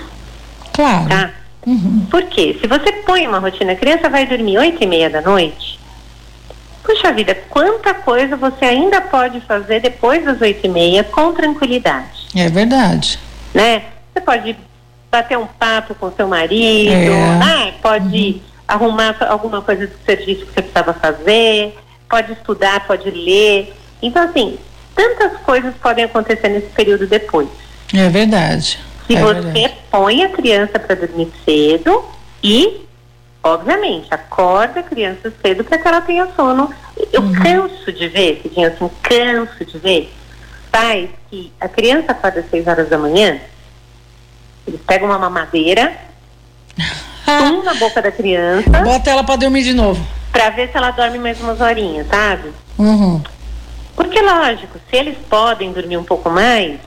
Claro. 0.73 1.09
Tá? 1.09 1.31
Uhum. 1.67 2.07
Por 2.09 2.23
quê? 2.23 2.57
Se 2.59 2.67
você 2.67 2.91
põe 3.05 3.27
uma 3.27 3.39
rotina, 3.39 3.73
a 3.73 3.75
criança 3.75 4.09
vai 4.09 4.25
dormir 4.25 4.57
oito 4.57 4.83
e 4.83 4.87
meia 4.87 5.09
da 5.09 5.21
noite, 5.21 5.79
puxa 6.83 7.11
vida, 7.11 7.35
quanta 7.49 7.93
coisa 7.93 8.35
você 8.35 8.65
ainda 8.65 9.01
pode 9.01 9.41
fazer 9.41 9.81
depois 9.81 10.25
das 10.25 10.41
oito 10.41 10.65
e 10.65 10.69
meia 10.69 11.03
com 11.03 11.33
tranquilidade. 11.33 12.27
É 12.35 12.49
verdade. 12.49 13.19
Né? 13.53 13.83
Você 14.13 14.21
pode 14.21 14.57
bater 15.11 15.37
um 15.37 15.47
papo 15.47 15.95
com 15.95 16.11
seu 16.11 16.27
marido, 16.27 16.91
É. 16.91 17.35
né? 17.37 17.73
pode 17.81 18.41
arrumar 18.67 19.15
alguma 19.29 19.61
coisa 19.61 19.87
do 19.87 19.93
serviço 20.05 20.45
que 20.45 20.53
você 20.53 20.61
precisava 20.61 20.93
fazer, 20.93 21.75
pode 22.07 22.33
estudar, 22.33 22.85
pode 22.85 23.09
ler. 23.09 23.73
Então, 24.01 24.23
assim, 24.23 24.57
tantas 24.95 25.37
coisas 25.41 25.73
podem 25.81 26.05
acontecer 26.05 26.49
nesse 26.49 26.67
período 26.67 27.07
depois. 27.07 27.47
É 27.93 28.07
verdade. 28.09 28.79
Se 29.07 29.15
é 29.15 29.21
você 29.21 29.41
verdade. 29.41 29.73
põe 29.89 30.23
a 30.23 30.29
criança 30.29 30.77
para 30.77 30.95
dormir 30.95 31.31
cedo 31.43 32.05
e, 32.43 32.81
obviamente, 33.43 34.07
acorda 34.13 34.81
a 34.81 34.83
criança 34.83 35.33
cedo 35.41 35.63
para 35.63 35.77
que 35.79 35.87
ela 35.87 36.01
tenha 36.01 36.27
sono. 36.35 36.71
Eu 37.11 37.21
Uhum. 37.23 37.33
canso 37.33 37.91
de 37.91 38.07
ver, 38.07 38.39
Cidinha, 38.43 38.67
assim, 38.67 38.89
canso 39.01 39.65
de 39.65 39.77
ver 39.79 40.13
pais 40.71 41.09
que 41.31 41.51
a 41.59 41.67
criança 41.67 42.11
acorda 42.11 42.41
às 42.41 42.49
seis 42.51 42.67
horas 42.67 42.87
da 42.89 42.97
manhã, 42.99 43.39
eles 44.69 44.81
pegam 44.85 45.07
uma 45.09 45.19
mamadeira, 45.19 45.93
tum 47.25 47.63
na 47.63 47.73
boca 47.75 48.01
da 48.01 48.11
criança, 48.11 48.69
Bota 48.83 49.09
ela 49.11 49.23
para 49.23 49.35
dormir 49.35 49.63
de 49.63 49.73
novo. 49.73 50.05
para 50.31 50.49
ver 50.51 50.69
se 50.71 50.77
ela 50.77 50.91
dorme 50.91 51.19
mais 51.19 51.39
umas 51.41 51.59
horinhas, 51.61 52.07
sabe? 52.07 52.51
Uhum. 52.77 53.21
Porque, 53.95 54.21
lógico, 54.21 54.79
se 54.89 54.95
eles 54.95 55.17
podem 55.29 55.73
dormir 55.73 55.97
um 55.97 56.03
pouco 56.03 56.29
mais, 56.29 56.79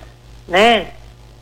né? 0.48 0.86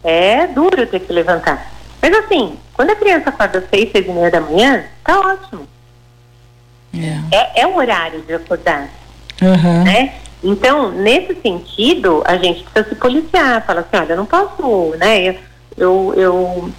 É 0.03 0.47
duro 0.47 0.87
ter 0.87 1.01
que 1.01 1.13
levantar. 1.13 1.71
Mas 2.03 2.13
assim, 2.15 2.57
quando 2.73 2.91
a 2.91 2.97
criança 2.97 3.29
acorda 3.29 3.59
às 3.59 3.69
seis, 3.69 3.93
seis 3.93 4.07
e 4.07 4.11
meia 4.11 4.31
da 4.31 4.41
manhã, 4.41 4.83
tá 5.05 5.21
ótimo. 5.21 5.67
É. 6.95 7.37
É, 7.37 7.61
é 7.63 7.67
o 7.67 7.77
horário 7.77 8.21
de 8.23 8.33
acordar, 8.35 8.89
Uhum. 9.41 9.85
né? 9.85 10.15
Então, 10.43 10.91
nesse 10.91 11.35
sentido, 11.43 12.23
a 12.27 12.37
gente 12.39 12.63
precisa 12.65 12.89
se 12.89 12.95
policiar. 12.99 13.65
Fala 13.67 13.81
assim, 13.81 13.97
olha, 14.03 14.13
eu 14.15 14.17
não 14.17 14.27
posso, 14.27 14.95
né? 14.99 15.29
Eu, 15.29 15.35
eu, 15.77 16.13
eu 16.17 16.71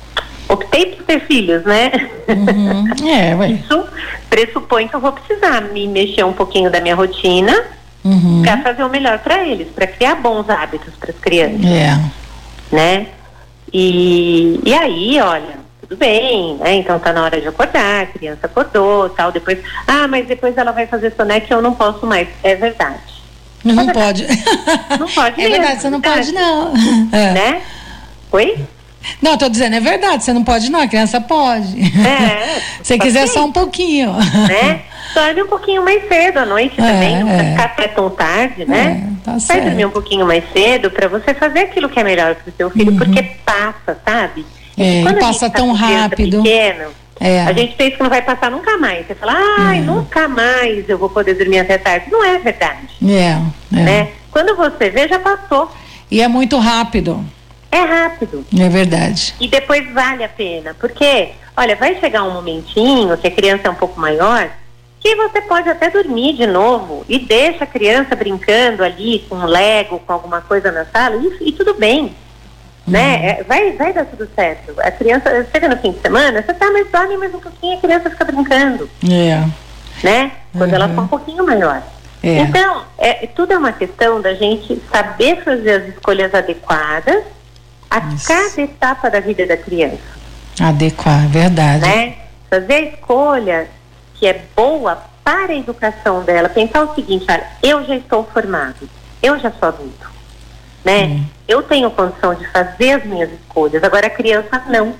optei 0.49 0.87
por 0.87 1.03
ter 1.05 1.19
filhos, 1.21 1.63
né? 1.63 1.91
Uhum. 2.27 3.07
É, 3.09 3.35
ué. 3.39 3.47
Isso 3.51 3.85
pressupõe 4.29 4.87
que 4.87 4.95
eu 4.95 4.99
vou 4.99 5.11
precisar 5.13 5.61
me 5.61 5.87
mexer 5.87 6.23
um 6.25 6.33
pouquinho 6.33 6.69
da 6.71 6.79
minha 6.81 6.95
rotina 6.95 7.53
Uhum. 8.03 8.41
para 8.43 8.57
fazer 8.63 8.83
o 8.83 8.89
melhor 8.89 9.19
para 9.19 9.43
eles, 9.43 9.67
para 9.67 9.85
criar 9.85 10.15
bons 10.15 10.49
hábitos 10.49 10.91
para 10.99 11.11
as 11.11 11.17
crianças, 11.19 11.63
É. 11.63 11.99
né? 12.71 13.05
E, 13.71 14.59
e 14.65 14.73
aí, 14.73 15.19
olha, 15.21 15.59
tudo 15.81 15.95
bem, 15.97 16.55
né? 16.57 16.73
Então 16.77 16.97
tá 16.97 17.13
na 17.13 17.23
hora 17.23 17.39
de 17.39 17.47
acordar, 17.47 18.01
a 18.01 18.05
criança 18.07 18.47
acordou, 18.47 19.07
tal, 19.09 19.31
depois, 19.31 19.59
ah, 19.87 20.07
mas 20.07 20.25
depois 20.25 20.57
ela 20.57 20.71
vai 20.71 20.87
fazer 20.87 21.13
soneca 21.15 21.45
e 21.47 21.53
eu 21.53 21.61
não 21.61 21.75
posso 21.75 22.07
mais. 22.07 22.27
É 22.41 22.55
verdade, 22.55 22.97
Não 23.63 23.85
pode. 23.87 24.25
Não 24.99 25.07
pode 25.13 25.39
É 25.39 25.43
mesmo, 25.49 25.51
verdade, 25.61 25.81
você 25.81 25.89
não 25.91 25.99
verdade. 26.01 26.31
pode, 26.31 26.31
não. 26.33 26.73
É. 27.13 27.31
né? 27.33 27.61
Oi? 28.31 28.65
Não, 29.21 29.37
tô 29.37 29.49
dizendo, 29.49 29.75
é 29.75 29.79
verdade, 29.79 30.23
você 30.23 30.33
não 30.33 30.43
pode, 30.43 30.69
não. 30.71 30.81
A 30.81 30.87
criança 30.87 31.19
pode. 31.21 31.75
É. 32.05 32.61
Se 32.83 32.97
quiser 32.97 33.27
só 33.27 33.45
um 33.45 33.51
pouquinho. 33.51 34.13
né? 34.13 34.81
Dorme 35.13 35.43
um 35.43 35.47
pouquinho 35.47 35.83
mais 35.83 36.07
cedo 36.07 36.37
à 36.37 36.45
noite 36.45 36.75
É, 36.79 36.83
também, 36.83 37.19
não 37.23 37.29
é. 37.31 37.51
ficar 37.51 37.63
até 37.65 37.87
tão 37.89 38.09
tarde, 38.09 38.65
né? 38.65 39.03
É, 39.05 39.23
tá 39.25 39.31
Vai 39.31 39.39
certo. 39.41 39.63
dormir 39.65 39.85
um 39.85 39.89
pouquinho 39.89 40.25
mais 40.25 40.43
cedo 40.53 40.89
para 40.89 41.07
você 41.09 41.33
fazer 41.33 41.59
aquilo 41.59 41.89
que 41.89 41.99
é 41.99 42.03
melhor 42.03 42.35
para 42.35 42.49
o 42.49 42.53
seu 42.55 42.69
filho, 42.69 42.95
porque 42.97 43.21
passa, 43.45 43.97
sabe? 44.05 44.45
Uhum. 44.77 44.83
É, 44.85 45.01
Quando 45.03 45.15
e 45.15 45.19
a 45.19 45.21
passa 45.21 45.45
gente 45.47 45.51
tá 45.53 45.57
tão 45.59 45.75
criança 45.75 45.97
rápido. 46.01 46.43
Pequeno, 46.43 46.85
É. 47.19 47.41
A 47.41 47.51
gente 47.53 47.75
pensa 47.75 47.97
que 47.97 48.03
não 48.03 48.09
vai 48.09 48.21
passar 48.21 48.49
nunca 48.49 48.77
mais. 48.77 49.05
Você 49.05 49.15
fala, 49.15 49.33
ai, 49.59 49.81
nunca 49.81 50.27
mais 50.29 50.87
eu 50.87 50.97
vou 50.97 51.09
poder 51.09 51.33
dormir 51.33 51.59
até 51.59 51.77
tarde. 51.77 52.05
Não 52.09 52.23
é 52.23 52.39
verdade, 52.39 52.87
É, 53.05 53.37
é. 53.75 53.79
né? 53.83 54.07
Quando 54.31 54.55
você 54.55 54.89
vê, 54.89 55.07
já 55.09 55.19
passou. 55.19 55.69
E 56.09 56.21
é 56.21 56.27
muito 56.27 56.57
rápido. 56.57 57.23
É 57.71 57.79
rápido. 57.79 58.45
É 58.59 58.67
verdade. 58.69 59.33
E 59.39 59.47
depois 59.47 59.89
vale 59.93 60.23
a 60.23 60.29
pena. 60.29 60.75
Porque, 60.79 61.29
olha, 61.55 61.75
vai 61.75 61.99
chegar 61.99 62.23
um 62.23 62.31
momentinho 62.33 63.17
que 63.17 63.27
a 63.27 63.31
criança 63.31 63.67
é 63.67 63.69
um 63.71 63.75
pouco 63.75 63.99
maior, 63.99 64.49
que 64.99 65.15
você 65.15 65.41
pode 65.41 65.69
até 65.69 65.89
dormir 65.89 66.33
de 66.33 66.45
novo 66.45 67.05
e 67.07 67.17
deixa 67.17 67.63
a 67.63 67.67
criança 67.67 68.15
brincando 68.15 68.83
ali 68.83 69.25
com 69.27 69.35
um 69.35 69.45
Lego, 69.45 69.99
com 69.99 70.13
alguma 70.13 70.41
coisa 70.41 70.71
na 70.71 70.85
sala, 70.85 71.15
e, 71.15 71.49
e 71.49 71.51
tudo 71.53 71.73
bem. 71.73 72.13
Né? 72.85 73.37
É, 73.39 73.43
vai, 73.43 73.71
vai 73.73 73.93
dar 73.93 74.05
tudo 74.05 74.27
certo. 74.35 74.73
A 74.79 74.91
criança 74.91 75.47
chega 75.51 75.69
no 75.69 75.77
fim 75.77 75.91
de 75.91 75.99
semana, 76.01 76.41
você 76.43 76.53
tá, 76.53 76.69
mas 76.71 76.89
dorme 76.91 77.15
mais 77.15 77.33
um 77.33 77.39
pouquinho, 77.39 77.77
a 77.77 77.81
criança 77.81 78.09
fica 78.09 78.25
brincando, 78.25 78.89
É. 79.09 79.43
né? 80.03 80.31
Quando 80.57 80.73
ela 80.73 80.87
Uhum. 80.87 80.95
for 80.95 81.01
um 81.03 81.07
pouquinho 81.07 81.45
maior. 81.45 81.81
É. 82.23 82.39
Então, 82.39 82.83
é, 82.97 83.27
tudo 83.27 83.53
é 83.53 83.57
uma 83.57 83.71
questão 83.71 84.19
da 84.19 84.33
gente 84.33 84.81
saber 84.91 85.43
fazer 85.43 85.71
as 85.83 85.87
escolhas 85.89 86.33
adequadas 86.35 87.23
a 87.91 87.99
Isso. 88.13 88.27
cada 88.27 88.61
etapa 88.61 89.09
da 89.11 89.19
vida 89.19 89.45
da 89.45 89.57
criança, 89.57 89.99
Adequar, 90.59 91.27
verdade. 91.27 91.81
né? 91.87 92.15
Fazer 92.49 92.73
a 92.73 92.81
escolha 92.81 93.67
que 94.15 94.25
é 94.27 94.41
boa 94.55 94.97
para 95.23 95.51
a 95.53 95.55
educação 95.55 96.23
dela. 96.23 96.49
Pensar 96.49 96.83
o 96.83 96.95
seguinte, 96.95 97.25
olha, 97.29 97.45
eu 97.61 97.85
já 97.85 97.95
estou 97.95 98.23
formado, 98.23 98.89
eu 99.21 99.37
já 99.39 99.51
sou 99.51 99.69
adulto, 99.69 100.09
né? 100.83 101.03
Hum. 101.05 101.25
Eu 101.47 101.61
tenho 101.63 101.91
condição 101.91 102.33
de 102.33 102.47
fazer 102.47 102.93
as 102.93 103.05
minhas 103.05 103.29
escolhas, 103.31 103.83
agora 103.83 104.07
a 104.07 104.09
criança 104.09 104.63
não. 104.67 104.95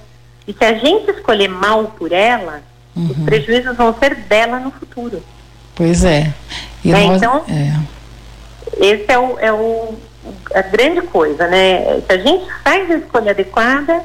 E 0.48 0.54
se 0.54 0.64
a 0.66 0.74
gente 0.74 1.10
escolher 1.12 1.48
mal 1.48 1.86
por 1.86 2.12
ela, 2.12 2.62
os 2.96 3.18
Uhum. 3.18 3.26
prejuízos 3.26 3.76
vão 3.78 3.96
ser 3.98 4.16
dela 4.16 4.60
no 4.60 4.70
futuro. 4.72 5.24
Pois 5.76 6.04
é. 6.04 6.34
E 6.84 6.92
É, 6.92 7.06
nós- 7.08 7.18
então- 7.18 7.46
é. 7.48 7.80
Esse 8.86 9.06
é 9.12 9.18
o, 9.20 9.40
é 9.40 9.52
o 9.54 9.96
a 10.54 10.62
grande 10.62 11.02
coisa, 11.02 11.48
né? 11.48 12.02
Se 12.02 12.14
a 12.14 12.18
gente 12.18 12.46
faz 12.64 12.90
a 12.92 12.96
escolha 12.96 13.32
adequada, 13.32 14.02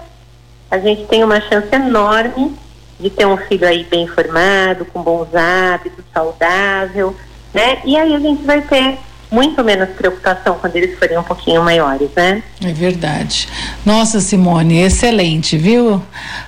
a 0.71 0.79
gente 0.79 1.05
tem 1.05 1.23
uma 1.23 1.41
chance 1.41 1.69
enorme 1.73 2.55
de 2.99 3.11
ter 3.11 3.27
um 3.27 3.37
filho 3.37 3.67
aí 3.67 3.85
bem 3.85 4.07
formado, 4.07 4.85
com 4.87 5.03
bons 5.03 5.35
hábitos, 5.35 6.05
saudável, 6.13 7.15
né? 7.53 7.79
E 7.85 7.97
aí 7.97 8.15
a 8.15 8.19
gente 8.19 8.43
vai 8.45 8.63
ter 8.63 8.99
muito 9.31 9.63
menos 9.65 9.89
preocupação 9.91 10.57
quando 10.61 10.77
eles 10.77 10.99
forem 10.99 11.19
um 11.19 11.23
pouquinho 11.23 11.63
maiores, 11.63 12.09
né? 12.15 12.43
É 12.65 12.73
verdade. 12.73 13.49
Nossa, 13.85 14.21
Simone, 14.21 14.81
excelente, 14.81 15.57
viu? 15.59 16.01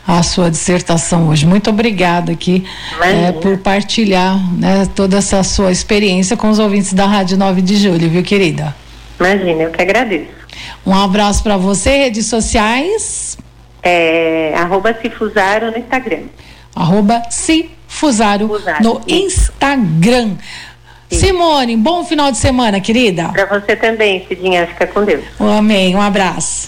A 0.07 0.23
sua 0.23 0.51
dissertação 0.51 1.29
hoje. 1.29 1.45
Muito 1.45 1.71
obrigada 1.71 2.33
aqui 2.33 2.65
eh, 3.03 3.33
por 3.33 3.59
partilhar 3.59 4.39
né, 4.57 4.89
toda 4.95 5.19
essa 5.19 5.43
sua 5.43 5.71
experiência 5.71 6.37
com 6.37 6.49
os 6.49 6.59
ouvintes 6.59 6.93
da 6.93 7.07
Rádio 7.07 7.37
9 7.37 7.61
de 7.61 7.77
Julho, 7.77 8.09
viu, 8.09 8.23
querida? 8.23 8.75
Imagina, 9.19 9.63
eu 9.65 9.71
que 9.71 9.83
agradeço. 9.83 10.31
Um 10.87 10.95
abraço 10.95 11.43
para 11.43 11.57
você, 11.57 11.91
redes 12.05 12.27
sociais, 12.27 13.37
É, 13.83 14.53
arroba 14.57 14.95
Cifusaro 15.01 15.71
no 15.71 15.79
Instagram. 15.79 16.23
arroba 16.75 17.23
Cifusaro 17.31 18.49
Fusaro, 18.49 18.83
no. 18.85 19.01
Instagram. 19.09 20.37
Simone, 21.11 21.75
bom 21.77 22.05
final 22.05 22.31
de 22.31 22.37
semana, 22.37 22.81
querida. 22.81 23.29
Para 23.29 23.47
você 23.47 23.75
também, 23.75 24.27
Cidinha, 24.29 24.67
fica 24.67 24.87
com 24.87 25.05
Deus. 25.05 25.25
Amém, 25.41 25.97
um 25.97 26.03
abraço. 26.03 26.67